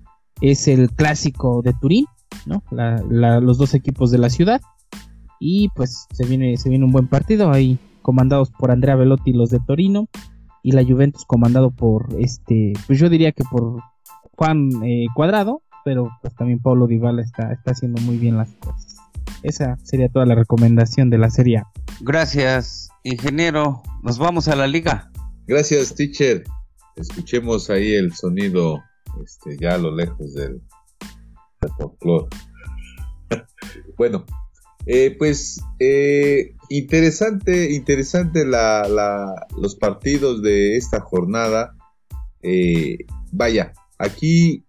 es 0.40 0.68
el 0.68 0.90
clásico 0.90 1.62
de 1.62 1.72
Turín, 1.74 2.06
¿no? 2.44 2.62
los 2.70 3.58
dos 3.58 3.74
equipos 3.74 4.10
de 4.10 4.18
la 4.18 4.30
ciudad. 4.30 4.60
Y 5.38 5.68
pues 5.74 6.06
se 6.12 6.26
viene, 6.26 6.56
se 6.56 6.70
viene 6.70 6.84
un 6.84 6.92
buen 6.92 7.08
partido 7.08 7.52
ahí, 7.52 7.78
comandados 8.02 8.50
por 8.50 8.70
Andrea 8.70 8.96
Velotti 8.96 9.32
los 9.32 9.50
de 9.50 9.60
Torino. 9.60 10.08
Y 10.62 10.72
la 10.72 10.84
Juventus 10.84 11.24
comandado 11.24 11.70
por 11.70 12.08
este, 12.18 12.72
pues 12.86 12.98
yo 12.98 13.08
diría 13.08 13.30
que 13.32 13.44
por 13.44 13.80
Juan 14.36 14.68
eh, 14.84 15.06
Cuadrado, 15.14 15.62
pero 15.86 16.10
pues 16.20 16.34
también 16.34 16.58
Pablo 16.58 16.88
Dybala 16.88 17.22
está, 17.22 17.52
está 17.52 17.70
haciendo 17.70 18.02
muy 18.02 18.16
bien 18.16 18.36
las 18.36 18.50
cosas. 18.54 18.96
Esa 19.44 19.78
sería 19.84 20.08
toda 20.08 20.26
la 20.26 20.34
recomendación 20.34 21.10
de 21.10 21.18
la 21.18 21.30
serie. 21.30 21.62
Gracias, 22.00 22.88
ingeniero. 23.04 23.82
Nos 24.02 24.18
vamos 24.18 24.48
a 24.48 24.56
la 24.56 24.66
liga. 24.66 25.12
Gracias, 25.46 25.94
teacher. 25.94 26.42
Escuchemos 26.96 27.70
ahí 27.70 27.94
el 27.94 28.12
sonido 28.14 28.82
este, 29.22 29.56
ya 29.60 29.74
a 29.74 29.78
lo 29.78 29.94
lejos 29.94 30.34
del, 30.34 30.60
folclore. 31.78 32.26
bueno, 33.96 34.24
eh, 34.86 35.14
pues 35.16 35.60
eh, 35.78 36.56
interesante, 36.68 37.72
interesante 37.74 38.44
los 38.44 39.76
partidos 39.76 40.42
de 40.42 40.76
esta 40.76 41.00
jornada. 41.00 41.76
Eh, 42.42 42.98
vaya, 43.30 43.72
aquí 43.98 44.65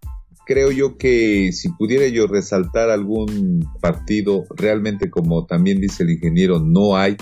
creo 0.47 0.71
yo 0.71 0.97
que 0.97 1.51
si 1.51 1.69
pudiera 1.73 2.07
yo 2.07 2.25
resaltar 2.25 2.89
algún 2.89 3.69
partido, 3.81 4.45
realmente 4.55 5.10
como 5.12 5.45
también 5.45 5.81
dice 5.81 6.03
el 6.03 6.12
ingeniero, 6.12 6.60
no 6.60 6.95
hay. 6.95 7.17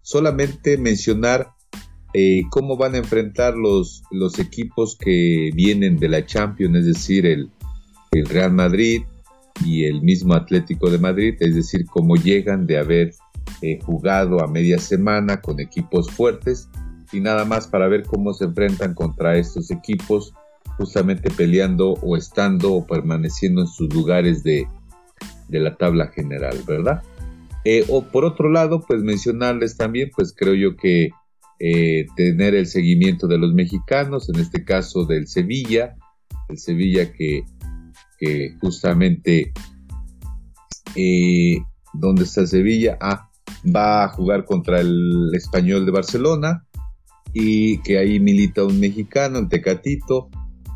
Solamente 0.00 0.78
mencionar 0.78 1.50
eh, 2.14 2.42
cómo 2.50 2.78
van 2.78 2.94
a 2.94 2.98
enfrentar 2.98 3.56
los, 3.56 4.02
los 4.10 4.38
equipos 4.38 4.96
que 4.96 5.50
vienen 5.54 5.98
de 5.98 6.08
la 6.08 6.24
Champions, 6.24 6.78
es 6.78 6.86
decir, 6.86 7.26
el, 7.26 7.50
Real 8.12 8.52
Madrid 8.52 9.02
y 9.64 9.84
el 9.84 10.02
mismo 10.02 10.34
Atlético 10.34 10.90
de 10.90 10.98
Madrid, 10.98 11.36
es 11.38 11.54
decir, 11.54 11.86
cómo 11.86 12.16
llegan 12.16 12.66
de 12.66 12.78
haber 12.78 13.14
eh, 13.62 13.78
jugado 13.84 14.42
a 14.42 14.48
media 14.48 14.78
semana 14.78 15.40
con 15.40 15.60
equipos 15.60 16.10
fuertes 16.10 16.68
y 17.12 17.20
nada 17.20 17.44
más 17.44 17.68
para 17.68 17.86
ver 17.86 18.02
cómo 18.02 18.32
se 18.32 18.46
enfrentan 18.46 18.94
contra 18.94 19.36
estos 19.36 19.70
equipos 19.70 20.34
justamente 20.76 21.30
peleando 21.30 21.94
o 21.94 22.16
estando 22.16 22.72
o 22.74 22.86
permaneciendo 22.86 23.62
en 23.62 23.66
sus 23.66 23.92
lugares 23.92 24.42
de, 24.42 24.66
la 25.48 25.76
tabla 25.76 26.08
general, 26.08 26.56
¿verdad? 26.66 27.02
Eh, 27.64 27.84
o 27.88 28.02
por 28.04 28.24
otro 28.24 28.48
lado, 28.48 28.80
pues 28.86 29.02
mencionarles 29.02 29.76
también, 29.76 30.10
pues 30.14 30.32
creo 30.36 30.54
yo 30.54 30.76
que 30.76 31.10
eh, 31.58 32.06
tener 32.16 32.54
el 32.54 32.66
seguimiento 32.66 33.26
de 33.26 33.36
los 33.36 33.52
mexicanos, 33.52 34.30
en 34.30 34.40
este 34.40 34.64
caso 34.64 35.04
del 35.04 35.26
Sevilla, 35.26 35.96
el 36.48 36.58
Sevilla 36.58 37.12
que, 37.12 37.44
justamente, 38.60 39.52
eh, 40.94 41.58
¿dónde 41.92 42.24
está 42.24 42.46
Sevilla? 42.46 42.96
Ah, 43.00 43.28
va 43.64 44.04
a 44.04 44.08
jugar 44.08 44.44
contra 44.44 44.80
el 44.80 45.30
español 45.34 45.84
de 45.84 45.92
Barcelona 45.92 46.64
y 47.32 47.78
que 47.82 47.98
ahí 47.98 48.20
milita 48.20 48.64
un 48.64 48.80
mexicano, 48.80 49.38
el 49.38 49.48
Tecatito, 49.48 50.30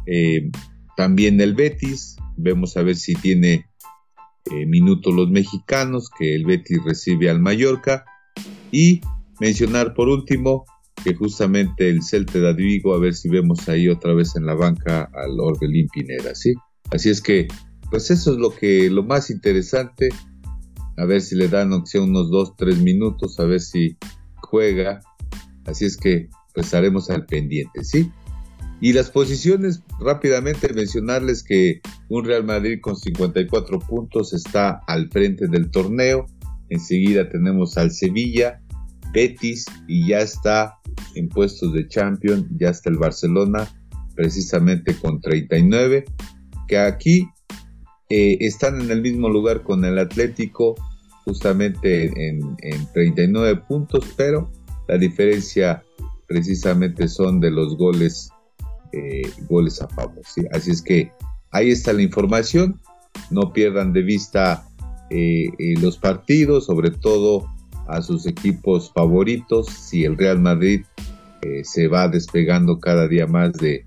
eh, 0.07 0.51
también 0.97 1.40
el 1.40 1.55
Betis, 1.55 2.17
vemos 2.37 2.77
a 2.77 2.83
ver 2.83 2.97
si 2.97 3.14
tiene 3.14 3.67
minutos 4.67 5.14
los 5.14 5.31
mexicanos, 5.31 6.11
que 6.19 6.35
el 6.35 6.45
Betis 6.45 6.79
recibe 6.85 7.31
al 7.31 7.40
Mallorca 7.40 8.05
y 8.71 9.01
mencionar 9.40 9.95
por 9.95 10.09
último 10.09 10.67
que 11.03 11.14
justamente 11.14 11.90
el 11.90 12.03
Celte 12.03 12.40
de 12.40 12.53
Vigo, 12.55 12.95
a 12.95 12.99
ver 12.99 13.14
si 13.14 13.29
vemos 13.29 13.69
ahí 13.69 13.88
otra 13.88 14.14
vez 14.14 14.37
en 14.37 14.47
la 14.47 14.55
banca 14.55 15.11
al 15.12 15.38
Orbelín 15.38 15.88
Pineda, 15.88 16.35
¿sí? 16.35 16.55
Así 16.90 17.11
es 17.11 17.21
que, 17.21 17.49
pues 17.90 18.11
eso 18.11 18.33
es 18.33 18.38
lo 18.38 18.51
que, 18.51 18.88
lo 18.90 19.03
más 19.03 19.31
interesante, 19.31 20.09
a 20.97 21.05
ver 21.05 21.21
si 21.21 21.37
le 21.37 21.49
dan 21.49 21.73
opción 21.73 22.11
unos 22.11 22.31
2, 22.31 22.57
3 22.57 22.79
minutos, 22.79 23.38
a 23.38 23.45
ver 23.45 23.61
si 23.61 23.99
juega, 24.37 25.01
así 25.67 25.85
es 25.85 25.97
que, 25.97 26.29
pues 26.55 26.67
estaremos 26.67 27.11
al 27.11 27.27
pendiente, 27.27 27.85
¿sí? 27.85 28.11
Y 28.85 28.92
las 28.92 29.11
posiciones, 29.11 29.83
rápidamente 29.99 30.70
mencionarles 30.75 31.42
que 31.42 31.81
un 32.11 32.23
Real 32.23 32.44
Madrid 32.44 32.81
con 32.83 32.97
54 32.97 33.79
puntos 33.79 34.35
está 34.35 34.83
al 34.87 35.09
frente 35.09 35.49
del 35.49 35.70
torneo, 35.70 36.27
enseguida 36.68 37.31
tenemos 37.31 37.79
al 37.79 37.92
Sevilla, 37.92 38.61
Betis 39.14 39.64
y 39.88 40.09
ya 40.09 40.18
está 40.18 40.75
en 41.14 41.31
puestos 41.31 41.73
de 41.73 41.88
champion, 41.88 42.47
ya 42.59 42.68
está 42.68 42.90
el 42.90 42.99
Barcelona 42.99 43.66
precisamente 44.16 44.94
con 44.94 45.18
39, 45.18 46.05
que 46.68 46.77
aquí 46.77 47.27
eh, 48.11 48.37
están 48.40 48.83
en 48.83 48.90
el 48.90 49.01
mismo 49.01 49.31
lugar 49.31 49.62
con 49.62 49.87
el 49.87 49.99
Atlético 49.99 50.75
justamente 51.25 52.12
en, 52.29 52.55
39 52.92 53.62
puntos, 53.66 54.05
pero 54.14 54.53
la 54.88 54.99
diferencia 54.99 55.83
precisamente 56.27 57.09
son 57.09 57.40
de 57.40 57.51
los 57.51 57.79
goles, 57.79 58.29
eh, 58.95 59.23
goles 59.49 59.81
a 59.83 59.89
favor. 59.89 60.23
Así 60.53 60.71
es 60.71 60.83
que 60.83 61.11
ahí 61.51 61.71
está 61.71 61.93
la 61.93 62.03
información, 62.03 62.81
no 63.31 63.53
pierdan 63.53 63.93
de 63.93 64.03
vista 64.03 64.69
eh, 65.11 65.51
los 65.81 65.99
partidos, 65.99 66.67
sobre 66.67 66.91
todo 66.91 67.47
a 67.89 68.03
sus 68.03 68.27
equipos 68.27 68.93
favoritos 68.93 69.67
si 69.67 70.05
el 70.05 70.17
Real 70.17 70.41
Madrid 70.41 70.85
eh, 71.43 71.65
se 71.65 71.89
va 71.89 72.09
despegando 72.09 72.79
cada 72.79 73.09
día 73.09 73.27
más 73.27 73.53
de, 73.55 73.87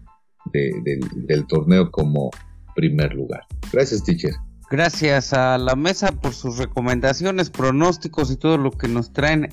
del, 0.54 1.48
torneo 1.48 1.90
como 1.90 2.30
primer 2.76 3.14
lugar. 3.14 3.42
Gracias, 3.72 4.04
teacher. 4.04 4.34
Gracias 4.70 5.34
a 5.34 5.58
la 5.58 5.76
mesa 5.76 6.12
por 6.12 6.34
sus 6.34 6.58
recomendaciones, 6.58 7.50
pronósticos 7.50 8.30
y 8.32 8.36
todo 8.36 8.58
lo 8.58 8.72
que 8.72 8.88
nos 8.88 9.14
traen 9.14 9.50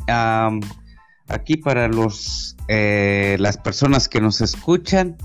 aquí 1.29 1.57
para 1.57 1.89
los 1.89 2.55
eh, 2.69 3.37
las 3.39 3.59
personas 3.59 4.09
que 4.09 4.21
nos 4.21 4.41
escuchan. 4.41 5.17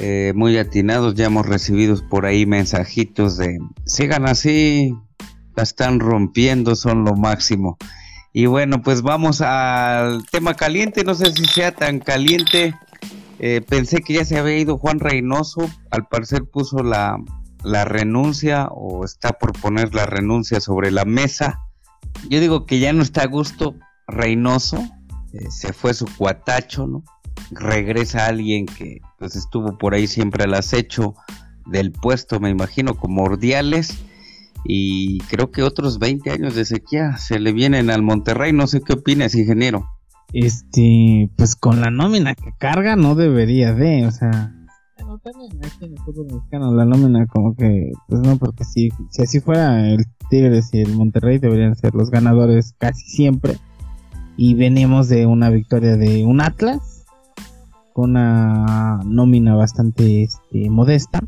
Eh, 0.00 0.32
muy 0.36 0.56
atinados, 0.58 1.14
ya 1.16 1.26
hemos 1.26 1.46
recibido 1.46 1.96
por 2.08 2.24
ahí 2.24 2.46
mensajitos 2.46 3.36
de 3.36 3.58
sigan 3.84 4.28
así, 4.28 4.94
la 5.56 5.64
están 5.64 5.98
rompiendo, 5.98 6.76
son 6.76 7.04
lo 7.04 7.14
máximo. 7.16 7.76
Y 8.32 8.46
bueno, 8.46 8.80
pues 8.82 9.02
vamos 9.02 9.40
al 9.40 10.24
tema 10.30 10.54
caliente, 10.54 11.02
no 11.02 11.16
sé 11.16 11.32
si 11.32 11.44
sea 11.46 11.72
tan 11.72 11.98
caliente. 11.98 12.74
Eh, 13.40 13.60
pensé 13.68 14.00
que 14.00 14.14
ya 14.14 14.24
se 14.24 14.38
había 14.38 14.58
ido 14.58 14.78
Juan 14.78 15.00
Reynoso, 15.00 15.68
al 15.90 16.06
parecer 16.06 16.44
puso 16.44 16.84
la, 16.84 17.16
la 17.64 17.84
renuncia 17.84 18.68
o 18.70 19.04
está 19.04 19.30
por 19.30 19.52
poner 19.58 19.94
la 19.94 20.06
renuncia 20.06 20.60
sobre 20.60 20.92
la 20.92 21.04
mesa. 21.04 21.60
Yo 22.28 22.38
digo 22.38 22.66
que 22.66 22.78
ya 22.78 22.92
no 22.92 23.02
está 23.02 23.22
a 23.22 23.26
gusto 23.26 23.74
Reynoso, 24.06 24.78
eh, 25.32 25.50
se 25.50 25.72
fue 25.72 25.92
su 25.92 26.06
cuatacho, 26.16 26.86
¿no? 26.86 27.02
Regresa 27.50 28.26
alguien 28.26 28.66
que 28.66 29.00
pues 29.18 29.36
estuvo 29.36 29.78
por 29.78 29.94
ahí 29.94 30.06
siempre 30.06 30.44
al 30.44 30.54
acecho 30.54 31.14
del 31.66 31.92
puesto, 31.92 32.40
me 32.40 32.50
imagino, 32.50 32.94
como 32.94 33.22
Ordiales. 33.22 33.98
Y 34.64 35.18
creo 35.28 35.50
que 35.50 35.62
otros 35.62 35.98
20 35.98 36.30
años 36.30 36.54
de 36.54 36.64
sequía 36.64 37.16
se 37.16 37.38
le 37.38 37.52
vienen 37.52 37.90
al 37.90 38.02
Monterrey. 38.02 38.52
No 38.52 38.66
sé 38.66 38.80
qué 38.82 38.94
opinas, 38.94 39.34
ingeniero. 39.34 39.86
Este, 40.32 41.30
pues 41.36 41.56
con 41.56 41.80
la 41.80 41.90
nómina 41.90 42.34
que 42.34 42.52
carga 42.58 42.96
no 42.96 43.14
debería 43.14 43.72
de, 43.72 44.06
o 44.06 44.10
sea, 44.10 44.52
también 45.22 45.50
en 45.80 45.92
el 45.92 45.98
fútbol 46.00 46.26
mexicano 46.26 46.74
la 46.74 46.84
nómina 46.84 47.26
como 47.26 47.54
que, 47.54 47.92
pues 48.08 48.20
no, 48.20 48.36
porque 48.36 48.64
si, 48.64 48.90
si 49.10 49.22
así 49.22 49.40
fuera 49.40 49.88
el 49.88 50.04
Tigres 50.30 50.70
y 50.72 50.80
el 50.80 50.94
Monterrey 50.94 51.38
deberían 51.38 51.74
ser 51.76 51.94
los 51.94 52.10
ganadores 52.10 52.74
casi 52.78 53.04
siempre. 53.08 53.56
Y 54.36 54.54
venimos 54.54 55.08
de 55.08 55.26
una 55.26 55.50
victoria 55.50 55.96
de 55.96 56.24
un 56.24 56.40
Atlas, 56.40 56.97
con 57.98 58.10
una 58.10 59.00
nómina 59.04 59.56
bastante 59.56 60.22
este, 60.22 60.70
modesta. 60.70 61.18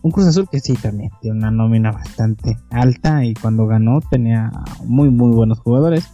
Un 0.00 0.12
Cruz 0.12 0.28
Azul 0.28 0.48
que 0.48 0.60
sí 0.60 0.74
también 0.74 1.10
tiene 1.20 1.38
una 1.38 1.50
nómina 1.50 1.90
bastante 1.90 2.56
alta 2.70 3.24
y 3.24 3.34
cuando 3.34 3.66
ganó 3.66 3.98
tenía 4.00 4.52
muy 4.84 5.10
muy 5.10 5.34
buenos 5.34 5.58
jugadores. 5.58 6.08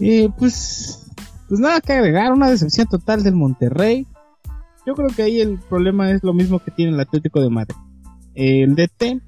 Y 0.00 0.28
pues, 0.30 1.06
pues 1.48 1.60
nada 1.60 1.80
que 1.80 1.92
agregar, 1.92 2.32
una 2.32 2.50
decepción 2.50 2.88
total 2.88 3.22
del 3.22 3.36
Monterrey. 3.36 4.08
Yo 4.84 4.94
creo 4.94 5.08
que 5.14 5.22
ahí 5.22 5.40
el 5.40 5.60
problema 5.60 6.10
es 6.10 6.24
lo 6.24 6.34
mismo 6.34 6.58
que 6.58 6.72
tiene 6.72 6.94
el 6.94 7.00
Atlético 7.00 7.40
de 7.40 7.50
Madrid. 7.50 7.76
El 8.34 8.74
DT 8.74 9.22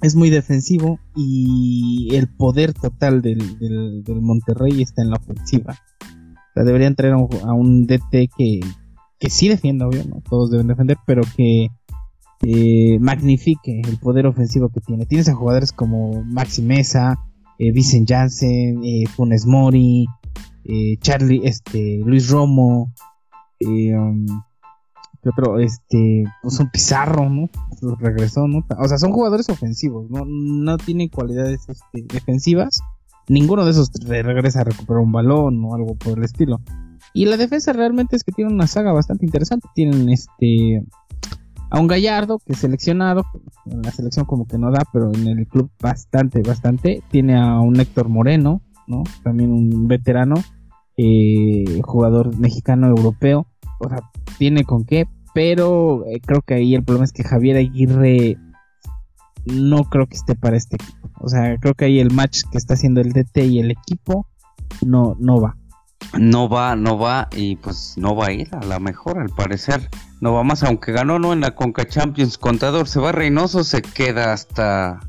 es 0.00 0.16
muy 0.16 0.30
defensivo 0.30 0.98
y 1.14 2.08
el 2.14 2.26
poder 2.26 2.72
total 2.72 3.20
del, 3.20 3.58
del, 3.58 4.22
Monterrey 4.22 4.80
está 4.80 5.02
en 5.02 5.10
la 5.10 5.16
ofensiva. 5.16 5.76
O 6.52 6.54
sea, 6.54 6.64
deberían 6.64 6.94
traer 6.94 7.14
a 7.14 7.52
un, 7.54 7.86
DT 7.86 8.28
que, 8.36 8.60
que 9.18 9.30
sí 9.30 9.48
defienda, 9.48 9.86
obvio, 9.86 10.04
¿no? 10.04 10.22
Todos 10.28 10.50
deben 10.50 10.66
defender, 10.66 10.98
pero 11.06 11.22
que 11.36 11.68
eh, 12.42 12.98
magnifique 13.00 13.80
el 13.84 13.98
poder 13.98 14.26
ofensivo 14.26 14.68
que 14.68 14.80
tiene. 14.80 15.06
Tienes 15.06 15.28
a 15.28 15.34
jugadores 15.34 15.72
como 15.72 16.22
Maxi 16.24 16.62
Mesa, 16.62 17.18
eh, 17.58 17.72
Vicent 17.72 18.08
Janssen, 18.08 18.84
eh, 18.84 19.04
Funes 19.14 19.46
Mori, 19.46 20.06
eh, 20.64 20.96
Charlie, 21.00 21.40
este, 21.44 22.00
Luis 22.04 22.28
Romo, 22.28 22.92
eh, 23.60 23.96
um, 23.96 24.26
otro? 25.24 25.58
Este, 25.58 26.24
pues 26.42 26.58
un 26.58 26.70
Pizarro, 26.70 27.28
¿no? 27.28 27.48
regresó, 27.98 28.46
¿no? 28.46 28.64
O 28.78 28.88
sea, 28.88 28.98
son 28.98 29.12
jugadores 29.12 29.48
ofensivos, 29.48 30.10
¿no? 30.10 30.24
No 30.26 30.76
tienen 30.78 31.08
cualidades 31.08 31.68
este, 31.68 32.02
defensivas. 32.12 32.80
Ninguno 33.32 33.64
de 33.64 33.70
esos 33.70 33.90
regresa 34.04 34.60
a 34.60 34.64
recuperar 34.64 35.02
un 35.02 35.12
balón 35.12 35.64
o 35.64 35.74
algo 35.74 35.94
por 35.94 36.18
el 36.18 36.24
estilo. 36.24 36.60
Y 37.14 37.26
la 37.26 37.36
defensa 37.36 37.72
realmente 37.72 38.16
es 38.16 38.24
que 38.24 38.32
tiene 38.32 38.52
una 38.52 38.66
saga 38.66 38.92
bastante 38.92 39.24
interesante. 39.24 39.68
Tienen 39.74 40.08
este 40.08 40.84
a 41.70 41.80
un 41.80 41.86
Gallardo 41.86 42.38
que 42.44 42.52
es 42.52 42.58
seleccionado, 42.58 43.24
en 43.64 43.82
la 43.82 43.90
selección 43.90 44.26
como 44.26 44.46
que 44.46 44.58
no 44.58 44.70
da, 44.70 44.84
pero 44.92 45.10
en 45.14 45.26
el 45.26 45.46
club 45.46 45.70
bastante, 45.80 46.42
bastante. 46.42 47.02
Tiene 47.10 47.38
a 47.38 47.60
un 47.60 47.80
Héctor 47.80 48.08
Moreno, 48.08 48.60
¿no? 48.86 49.02
También 49.22 49.50
un 49.50 49.88
veterano, 49.88 50.34
eh, 50.98 51.80
jugador 51.82 52.36
mexicano 52.38 52.88
europeo 52.88 53.46
o 53.84 53.88
sea, 53.88 53.98
tiene 54.38 54.64
con 54.64 54.84
qué, 54.84 55.06
pero 55.34 56.06
eh, 56.06 56.20
creo 56.24 56.42
que 56.42 56.54
ahí 56.54 56.74
el 56.74 56.84
problema 56.84 57.04
es 57.04 57.12
que 57.12 57.24
Javier 57.24 57.56
Aguirre 57.56 58.36
no 59.44 59.84
creo 59.84 60.06
que 60.06 60.16
esté 60.16 60.34
para 60.34 60.56
este 60.56 60.76
equipo. 60.76 61.10
O 61.20 61.28
sea, 61.28 61.56
creo 61.58 61.74
que 61.74 61.86
ahí 61.86 62.00
el 62.00 62.10
match 62.10 62.42
que 62.50 62.58
está 62.58 62.74
haciendo 62.74 63.00
el 63.00 63.12
DT 63.12 63.38
y 63.44 63.60
el 63.60 63.70
equipo 63.70 64.26
no, 64.84 65.16
no 65.18 65.40
va. 65.40 65.56
No 66.18 66.48
va, 66.48 66.76
no 66.76 66.98
va 66.98 67.28
y 67.32 67.56
pues 67.56 67.94
no 67.96 68.14
va 68.16 68.26
a 68.26 68.32
ir 68.32 68.48
a 68.54 68.64
la 68.64 68.78
mejor 68.78 69.18
al 69.18 69.30
parecer. 69.30 69.88
No 70.20 70.32
va 70.32 70.42
más, 70.42 70.62
aunque 70.62 70.92
ganó 70.92 71.18
no 71.18 71.32
en 71.32 71.40
la 71.40 71.54
Conca 71.54 71.86
Champions 71.86 72.38
contador. 72.38 72.88
Se 72.88 73.00
va 73.00 73.12
Reynoso, 73.12 73.64
se 73.64 73.82
queda 73.82 74.32
hasta 74.32 75.00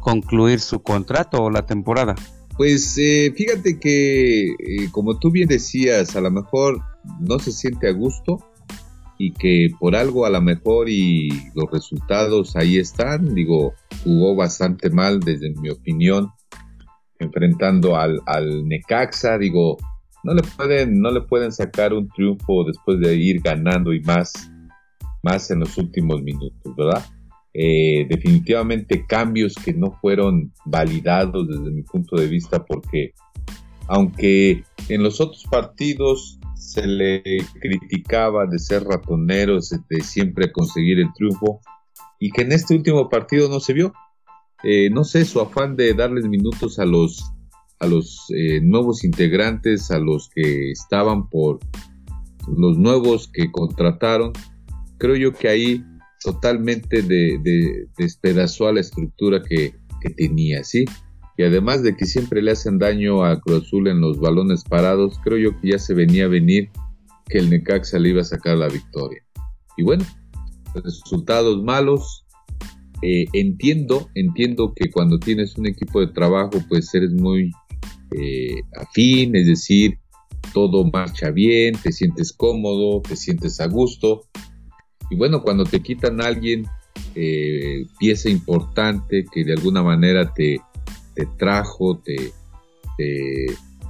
concluir 0.00 0.60
su 0.60 0.82
contrato 0.82 1.42
o 1.42 1.50
la 1.50 1.66
temporada. 1.66 2.14
Pues 2.56 2.96
eh, 2.98 3.32
fíjate 3.36 3.80
que, 3.80 4.50
eh, 4.50 4.90
como 4.92 5.18
tú 5.18 5.30
bien 5.30 5.48
decías, 5.48 6.14
a 6.14 6.20
lo 6.20 6.30
mejor 6.30 6.80
no 7.20 7.38
se 7.38 7.50
siente 7.50 7.88
a 7.88 7.92
gusto 7.92 8.38
y 9.18 9.32
que 9.32 9.68
por 9.78 9.94
algo 9.94 10.26
a 10.26 10.30
lo 10.30 10.40
mejor 10.40 10.88
y 10.88 11.28
los 11.54 11.70
resultados 11.70 12.56
ahí 12.56 12.78
están, 12.78 13.34
digo, 13.34 13.74
jugó 14.02 14.34
bastante 14.34 14.90
mal 14.90 15.20
desde 15.20 15.50
mi 15.50 15.70
opinión, 15.70 16.30
enfrentando 17.18 17.96
al, 17.96 18.20
al 18.26 18.66
Necaxa, 18.66 19.38
digo, 19.38 19.76
no 20.24 20.34
le 20.34 20.42
pueden, 20.42 21.00
no 21.00 21.10
le 21.10 21.20
pueden 21.20 21.52
sacar 21.52 21.92
un 21.92 22.08
triunfo 22.08 22.64
después 22.64 22.98
de 23.00 23.14
ir 23.14 23.40
ganando 23.40 23.92
y 23.92 24.00
más, 24.00 24.50
más 25.22 25.50
en 25.50 25.60
los 25.60 25.76
últimos 25.78 26.22
minutos, 26.22 26.74
¿verdad? 26.76 27.04
Eh, 27.52 28.06
definitivamente 28.08 29.06
cambios 29.06 29.54
que 29.54 29.72
no 29.72 29.92
fueron 30.00 30.52
validados 30.64 31.46
desde 31.46 31.70
mi 31.70 31.82
punto 31.82 32.16
de 32.16 32.26
vista 32.26 32.64
porque 32.64 33.12
aunque 33.86 34.64
en 34.88 35.02
los 35.02 35.20
otros 35.20 35.44
partidos 35.50 36.38
se 36.56 36.86
le 36.86 37.22
criticaba 37.60 38.46
de 38.46 38.58
ser 38.58 38.84
ratonero, 38.84 39.58
de 39.88 40.00
siempre 40.02 40.52
conseguir 40.52 40.98
el 40.98 41.12
triunfo 41.14 41.60
y 42.18 42.30
que 42.30 42.42
en 42.42 42.52
este 42.52 42.74
último 42.74 43.08
partido 43.08 43.48
no 43.48 43.60
se 43.60 43.72
vio. 43.72 43.92
Eh, 44.62 44.88
no 44.90 45.04
sé, 45.04 45.24
su 45.24 45.40
afán 45.40 45.76
de 45.76 45.92
darles 45.92 46.26
minutos 46.26 46.78
a 46.78 46.86
los, 46.86 47.22
a 47.80 47.86
los 47.86 48.24
eh, 48.34 48.60
nuevos 48.62 49.04
integrantes, 49.04 49.90
a 49.90 49.98
los 49.98 50.30
que 50.34 50.70
estaban 50.70 51.28
por 51.28 51.60
los 52.48 52.78
nuevos 52.78 53.28
que 53.28 53.50
contrataron, 53.50 54.32
creo 54.98 55.16
yo 55.16 55.32
que 55.32 55.48
ahí 55.48 55.84
totalmente 56.22 57.02
de, 57.02 57.88
despedazó 57.98 58.68
a 58.68 58.72
la 58.72 58.80
estructura 58.80 59.42
que, 59.42 59.74
tenía, 60.16 60.62
¿sí? 60.64 60.84
Y 61.36 61.42
además 61.42 61.82
de 61.82 61.96
que 61.96 62.06
siempre 62.06 62.42
le 62.42 62.52
hacen 62.52 62.78
daño 62.78 63.24
a 63.24 63.40
Cruz 63.40 63.64
Azul 63.64 63.88
en 63.88 64.00
los 64.00 64.18
balones 64.20 64.64
parados, 64.64 65.18
creo 65.22 65.38
yo 65.38 65.60
que 65.60 65.72
ya 65.72 65.78
se 65.78 65.94
venía 65.94 66.26
a 66.26 66.28
venir 66.28 66.70
que 67.28 67.38
el 67.38 67.50
Necaxa 67.50 67.98
le 67.98 68.10
iba 68.10 68.20
a 68.20 68.24
sacar 68.24 68.56
la 68.56 68.68
victoria. 68.68 69.22
Y 69.76 69.82
bueno, 69.82 70.04
resultados 70.74 71.62
malos. 71.62 72.24
Eh, 73.02 73.26
entiendo, 73.32 74.08
entiendo 74.14 74.72
que 74.74 74.90
cuando 74.90 75.18
tienes 75.18 75.58
un 75.58 75.66
equipo 75.66 76.00
de 76.00 76.06
trabajo, 76.06 76.62
pues 76.68 76.94
eres 76.94 77.12
muy 77.12 77.50
eh, 78.18 78.62
afín, 78.76 79.36
es 79.36 79.46
decir, 79.46 79.98
todo 80.54 80.84
marcha 80.90 81.30
bien, 81.30 81.74
te 81.82 81.92
sientes 81.92 82.32
cómodo, 82.32 83.02
te 83.02 83.16
sientes 83.16 83.60
a 83.60 83.66
gusto, 83.66 84.22
y 85.10 85.16
bueno, 85.16 85.42
cuando 85.42 85.64
te 85.64 85.80
quitan 85.80 86.20
a 86.20 86.26
alguien, 86.26 86.66
eh, 87.14 87.86
pieza 87.98 88.28
importante 88.28 89.24
que 89.32 89.44
de 89.44 89.52
alguna 89.52 89.82
manera 89.82 90.32
te, 90.32 90.58
te 91.14 91.26
trajo, 91.38 91.98
te, 91.98 92.32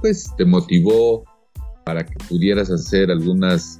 pues, 0.01 0.31
te 0.37 0.45
motivó 0.45 1.23
para 1.85 2.05
que 2.05 2.15
pudieras 2.27 2.71
hacer 2.71 3.11
algunos 3.11 3.79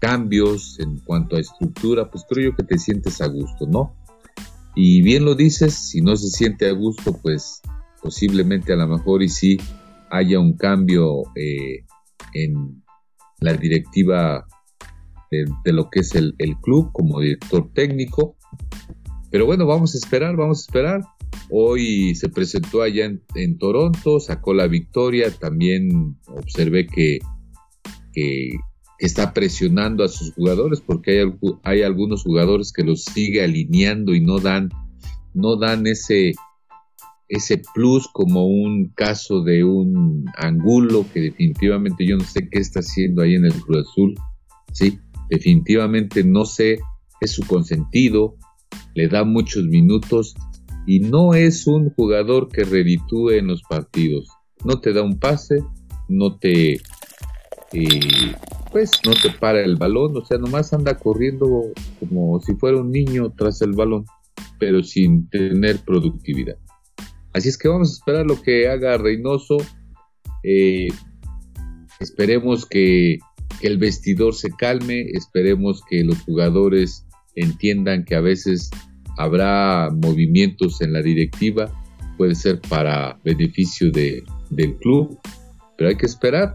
cambios 0.00 0.78
en 0.80 0.98
cuanto 1.00 1.36
a 1.36 1.40
estructura, 1.40 2.10
pues 2.10 2.24
creo 2.28 2.50
yo 2.50 2.56
que 2.56 2.62
te 2.62 2.78
sientes 2.78 3.20
a 3.20 3.26
gusto, 3.26 3.66
¿no? 3.66 3.94
Y 4.74 5.02
bien 5.02 5.24
lo 5.24 5.34
dices, 5.34 5.74
si 5.74 6.00
no 6.00 6.16
se 6.16 6.28
siente 6.28 6.68
a 6.68 6.72
gusto, 6.72 7.12
pues 7.20 7.60
posiblemente 8.02 8.72
a 8.72 8.76
lo 8.76 8.88
mejor 8.88 9.22
y 9.22 9.28
sí 9.28 9.58
haya 10.10 10.38
un 10.38 10.56
cambio 10.56 11.22
eh, 11.36 11.84
en 12.34 12.82
la 13.40 13.54
directiva 13.54 14.46
de, 15.30 15.72
lo 15.72 15.90
que 15.90 16.00
es 16.00 16.14
el, 16.14 16.34
club 16.60 16.90
como 16.92 17.20
director 17.20 17.70
técnico. 17.72 18.36
Pero 19.30 19.46
bueno, 19.46 19.66
vamos 19.66 19.94
a 19.94 19.98
esperar, 19.98 20.36
vamos 20.36 20.58
a 20.58 20.62
esperar. 20.62 21.02
Hoy 21.50 22.14
se 22.14 22.28
presentó 22.28 22.82
allá 22.82 23.10
en, 23.34 23.58
Toronto, 23.58 24.20
sacó 24.20 24.54
la 24.54 24.66
victoria. 24.66 25.30
También 25.30 26.16
observé 26.28 26.86
que, 26.86 27.18
que, 28.12 28.50
está 28.98 29.32
presionando 29.32 30.04
a 30.04 30.08
sus 30.08 30.34
jugadores 30.34 30.82
porque 30.82 31.22
hay, 31.22 31.32
hay, 31.62 31.82
algunos 31.82 32.22
jugadores 32.22 32.70
que 32.70 32.84
los 32.84 33.02
sigue 33.02 33.42
alineando 33.42 34.14
y 34.14 34.20
no 34.20 34.38
dan, 34.38 34.68
no 35.32 35.56
dan 35.56 35.86
ese, 35.86 36.34
ese 37.30 37.62
plus 37.74 38.08
como 38.12 38.46
un 38.46 38.92
caso 38.94 39.42
de 39.42 39.64
un 39.64 40.26
Angulo 40.36 41.06
que 41.14 41.20
definitivamente 41.20 42.04
yo 42.04 42.16
no 42.16 42.24
sé 42.24 42.48
qué 42.50 42.58
está 42.58 42.80
haciendo 42.80 43.22
ahí 43.22 43.36
en 43.36 43.46
el 43.46 43.54
Cruz 43.54 43.88
Azul. 43.88 44.14
Sí, 44.72 44.98
definitivamente 45.30 46.24
no 46.24 46.44
sé, 46.44 46.80
es 47.20 47.30
su 47.30 47.46
consentido, 47.46 48.36
le 48.94 49.08
da 49.08 49.24
muchos 49.24 49.64
minutos 49.64 50.34
y 50.86 51.00
no 51.00 51.34
es 51.34 51.66
un 51.66 51.90
jugador 51.90 52.48
que 52.48 52.64
reditúe 52.64 53.30
en 53.30 53.48
los 53.48 53.62
partidos. 53.62 54.28
No 54.64 54.80
te 54.80 54.92
da 54.92 55.02
un 55.02 55.18
pase, 55.18 55.62
no 56.08 56.38
te, 56.38 56.80
eh, 57.72 58.34
pues 58.72 58.90
no 59.04 59.12
te 59.12 59.30
para 59.30 59.62
el 59.62 59.76
balón, 59.76 60.16
o 60.16 60.24
sea, 60.24 60.38
nomás 60.38 60.72
anda 60.72 60.96
corriendo 60.96 61.72
como 61.98 62.40
si 62.40 62.54
fuera 62.54 62.78
un 62.78 62.90
niño 62.90 63.32
tras 63.36 63.62
el 63.62 63.72
balón, 63.72 64.04
pero 64.58 64.82
sin 64.82 65.28
tener 65.28 65.78
productividad. 65.78 66.56
Así 67.32 67.48
es 67.48 67.56
que 67.56 67.68
vamos 67.68 67.90
a 67.90 67.92
esperar 67.92 68.26
lo 68.26 68.40
que 68.42 68.68
haga 68.68 68.98
Reynoso. 68.98 69.58
Eh, 70.42 70.88
esperemos 72.00 72.66
que, 72.66 73.18
que 73.60 73.66
el 73.66 73.78
vestidor 73.78 74.34
se 74.34 74.50
calme, 74.50 75.02
esperemos 75.12 75.82
que 75.88 76.02
los 76.02 76.20
jugadores 76.22 77.06
entiendan 77.36 78.04
que 78.04 78.16
a 78.16 78.20
veces 78.20 78.70
habrá 79.20 79.90
movimientos 79.90 80.80
en 80.80 80.92
la 80.94 81.02
directiva, 81.02 81.70
puede 82.16 82.34
ser 82.34 82.60
para 82.60 83.18
beneficio 83.22 83.90
de, 83.90 84.24
del 84.48 84.76
club, 84.76 85.18
pero 85.76 85.90
hay 85.90 85.96
que 85.96 86.06
esperar. 86.06 86.52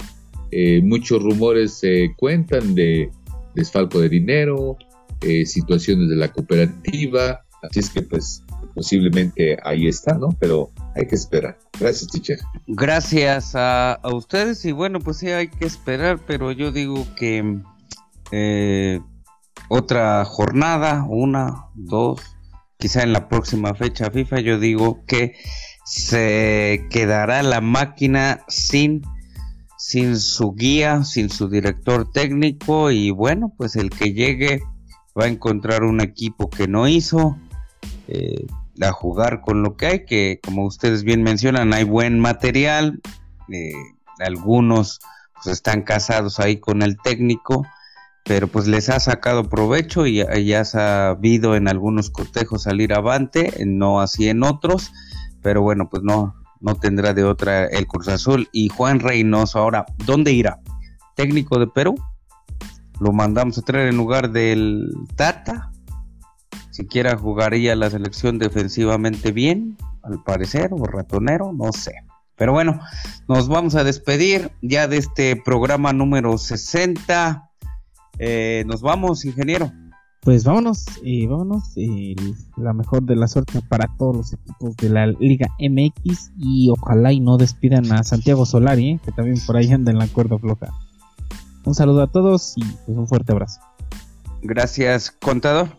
Eh, 0.51 0.82
muchos 0.84 1.21
rumores 1.21 1.73
se 1.75 2.13
cuentan 2.17 2.73
de 2.73 3.12
desfalco 3.54 3.99
de 3.99 4.10
dinero, 4.10 4.78
eh, 5.21 5.45
situaciones 5.45 6.10
de 6.10 6.15
la 6.15 6.32
cooperativa, 6.32 7.45
así 7.62 7.80
es 7.80 7.89
que 7.89 8.01
pues 8.01 8.43
posiblemente 8.73 9.58
ahí 9.63 9.88
está, 9.88 10.17
¿no? 10.17 10.30
Pero 10.39 10.71
hay 10.95 11.08
que 11.08 11.15
esperar. 11.15 11.58
Gracias, 11.80 12.10
teacher. 12.12 12.39
Gracias 12.67 13.54
a, 13.56 13.99
ustedes 14.12 14.65
y 14.65 14.71
bueno, 14.71 14.99
pues 14.99 15.17
sí 15.17 15.28
hay 15.30 15.49
que 15.49 15.65
esperar, 15.65 16.19
pero 16.25 16.51
yo 16.51 16.71
digo 16.71 17.06
que 17.15 17.60
eh, 18.32 18.99
otra 19.69 20.25
jornada, 20.25 21.06
una, 21.08 21.67
dos, 21.73 22.35
quizá 22.78 23.04
en 23.04 23.14
la 23.14 23.28
próxima 23.28 23.74
fecha 23.74 24.12
FIFA, 24.12 24.40
yo 24.42 24.60
digo 24.60 25.04
que 25.06 25.36
se 25.86 26.86
quedará 26.90 27.44
la 27.44 27.62
máquina 27.62 28.44
sin 28.48 29.04
sin 29.78 30.18
su 30.18 30.54
guía, 30.54 31.04
sin 31.04 31.30
su 31.30 31.48
director 31.48 32.12
técnico 32.12 32.90
y 32.90 33.12
bueno, 33.12 33.54
pues 33.56 33.76
el 33.76 33.92
que 33.92 34.14
llegue 34.14 34.62
va 35.20 35.26
a 35.26 35.30
encontrar 35.30 35.84
un 35.84 36.02
equipo 36.02 36.50
que 36.50 36.68
no 36.68 36.88
hizo, 36.88 37.38
eh, 38.08 38.48
a 38.82 38.92
jugar 38.92 39.42
con 39.42 39.62
lo 39.62 39.78
que 39.78 39.86
hay, 39.86 40.06
que 40.06 40.40
como 40.44 40.66
ustedes 40.66 41.04
bien 41.04 41.22
mencionan, 41.22 41.72
hay 41.74 41.84
buen 41.84 42.20
material, 42.20 43.00
eh, 43.50 43.74
algunos 44.20 45.00
pues 45.36 45.48
están 45.48 45.84
casados 45.84 46.40
ahí 46.40 46.58
con 46.58 46.82
el 46.82 46.98
técnico, 46.98 47.66
pero 48.26 48.48
pues 48.48 48.68
les 48.68 48.90
ha 48.90 49.00
sacado 49.00 49.48
provecho 49.48 50.08
y, 50.08 50.26
ya 50.46 50.62
ha 50.62 50.66
sabido 50.66 51.56
en 51.56 51.68
algunos 51.68 52.10
cotejos 52.10 52.64
salir 52.64 52.94
avante, 52.94 53.54
no 53.66 54.02
así 54.02 54.28
en 54.28 54.44
otros, 54.44 54.92
pero 55.44 55.62
bueno, 55.62 55.88
pues 55.90 56.02
no, 56.02 56.36
no 56.60 56.76
tendrá 56.76 57.14
de 57.14 57.24
otra 57.24 57.66
el 57.66 57.86
Cruz 57.86 58.08
Azul. 58.08 58.50
Y 58.52 58.70
Juan 58.70 59.00
Reynoso, 59.00 59.60
ahora, 59.60 59.86
¿dónde 60.06 60.32
irá? 60.34 60.60
Técnico 61.16 61.60
de 61.60 61.68
Perú, 61.68 61.96
lo 63.00 63.12
mandamos 63.14 63.60
a 63.60 63.62
traer 63.62 63.90
en 63.90 63.98
lugar 63.98 64.32
del 64.32 64.90
Tata, 65.16 65.72
siquiera 66.72 67.16
jugaría 67.16 67.76
la 67.76 67.92
selección 67.92 68.40
defensivamente 68.40 69.32
bien, 69.32 69.78
al 70.02 70.24
parecer, 70.24 70.72
o 70.72 70.84
ratonero, 70.84 71.54
no 71.54 71.72
sé. 71.72 71.94
Pero 72.36 72.54
bueno, 72.54 72.80
nos 73.30 73.48
vamos 73.48 73.76
a 73.76 73.84
despedir 73.84 74.52
ya 74.64 74.88
de 74.88 74.98
este 74.98 75.36
programa 75.36 75.94
número 75.94 76.38
60. 76.38 77.50
Eh, 78.19 78.63
nos 78.67 78.82
vamos, 78.82 79.25
ingeniero. 79.25 79.71
Pues 80.21 80.43
vámonos, 80.43 80.86
y 81.04 81.28
vámonos. 81.28 81.75
la 82.58 82.73
mejor 82.73 83.04
de 83.04 83.15
la 83.15 83.28
suerte 83.28 83.62
para 83.69 83.88
todos 83.97 84.17
los 84.17 84.34
equipos 84.34 84.75
de 84.78 84.89
la 84.89 85.06
Liga 85.06 85.47
MX 85.60 86.32
y 86.39 86.69
ojalá 86.71 87.13
y 87.13 87.19
no 87.19 87.38
despidan 87.38 87.91
a 87.91 88.04
Santiago 88.04 88.45
Solari, 88.45 88.91
¿eh? 88.91 88.99
que 89.06 89.12
también 89.12 89.38
por 89.45 89.56
ahí 89.56 89.71
anda 89.71 89.91
en 89.91 89.99
la 89.99 90.08
cuerda 90.08 90.39
floja. 90.39 90.73
Un 91.63 91.75
saludo 91.75 92.01
a 92.01 92.08
todos 92.08 92.54
y 92.58 92.63
pues 92.63 92.97
un 92.97 93.08
fuerte 93.08 93.34
abrazo. 93.34 93.60
Gracias, 94.41 95.12
contador. 95.12 95.69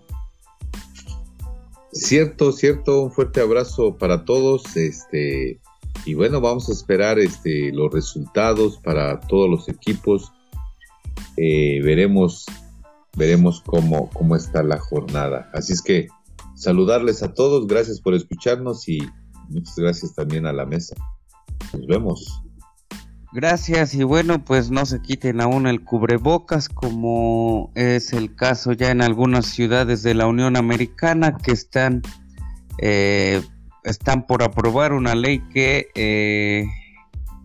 Cierto, 1.92 2.52
cierto, 2.52 3.02
un 3.02 3.10
fuerte 3.10 3.40
abrazo 3.40 3.96
para 3.96 4.24
todos. 4.24 4.76
Este, 4.76 5.60
y 6.04 6.14
bueno, 6.14 6.40
vamos 6.40 6.68
a 6.68 6.72
esperar 6.72 7.18
este, 7.18 7.72
los 7.72 7.92
resultados 7.92 8.78
para 8.78 9.18
todos 9.20 9.48
los 9.48 9.68
equipos. 9.68 10.32
Eh, 11.36 11.80
veremos, 11.82 12.46
veremos 13.16 13.62
cómo, 13.64 14.10
cómo 14.10 14.36
está 14.36 14.62
la 14.62 14.78
jornada. 14.78 15.50
Así 15.52 15.72
es 15.72 15.82
que 15.82 16.08
saludarles 16.54 17.22
a 17.22 17.34
todos, 17.34 17.66
gracias 17.66 18.00
por 18.00 18.14
escucharnos 18.14 18.88
y 18.88 18.98
muchas 19.48 19.76
gracias 19.76 20.14
también 20.14 20.46
a 20.46 20.52
la 20.52 20.66
mesa. 20.66 20.96
Nos 21.72 21.86
vemos. 21.86 22.42
Gracias 23.32 23.94
y 23.94 24.02
bueno, 24.02 24.42
pues 24.44 24.70
no 24.70 24.86
se 24.86 25.02
quiten 25.02 25.40
aún 25.40 25.66
el 25.66 25.84
cubrebocas 25.84 26.68
como 26.68 27.70
es 27.74 28.12
el 28.12 28.34
caso 28.34 28.72
ya 28.72 28.90
en 28.90 29.02
algunas 29.02 29.46
ciudades 29.46 30.02
de 30.02 30.14
la 30.14 30.26
Unión 30.26 30.56
Americana 30.56 31.36
que 31.36 31.52
están 31.52 32.02
eh, 32.78 33.42
están 33.84 34.26
por 34.26 34.42
aprobar 34.42 34.92
una 34.92 35.14
ley 35.14 35.40
que 35.52 35.88
eh, 35.94 36.66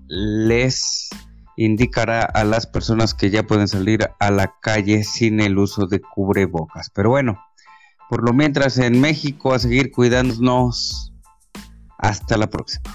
les 0.08 1.10
indicará 1.56 2.22
a 2.22 2.44
las 2.44 2.68
personas 2.68 3.14
que 3.14 3.30
ya 3.30 3.44
pueden 3.44 3.68
salir 3.68 4.10
a 4.20 4.32
la 4.32 4.56
calle 4.62 5.04
sin 5.04 5.40
el 5.40 5.58
uso 5.58 5.88
de 5.88 6.02
cubrebocas. 6.02 6.90
Pero 6.94 7.10
bueno, 7.10 7.40
por 8.10 8.24
lo 8.24 8.34
mientras 8.34 8.78
en 8.78 9.00
México 9.00 9.54
a 9.54 9.60
seguir 9.60 9.92
cuidándonos. 9.92 11.14
Hasta 11.98 12.36
la 12.36 12.50
próxima. 12.50 12.92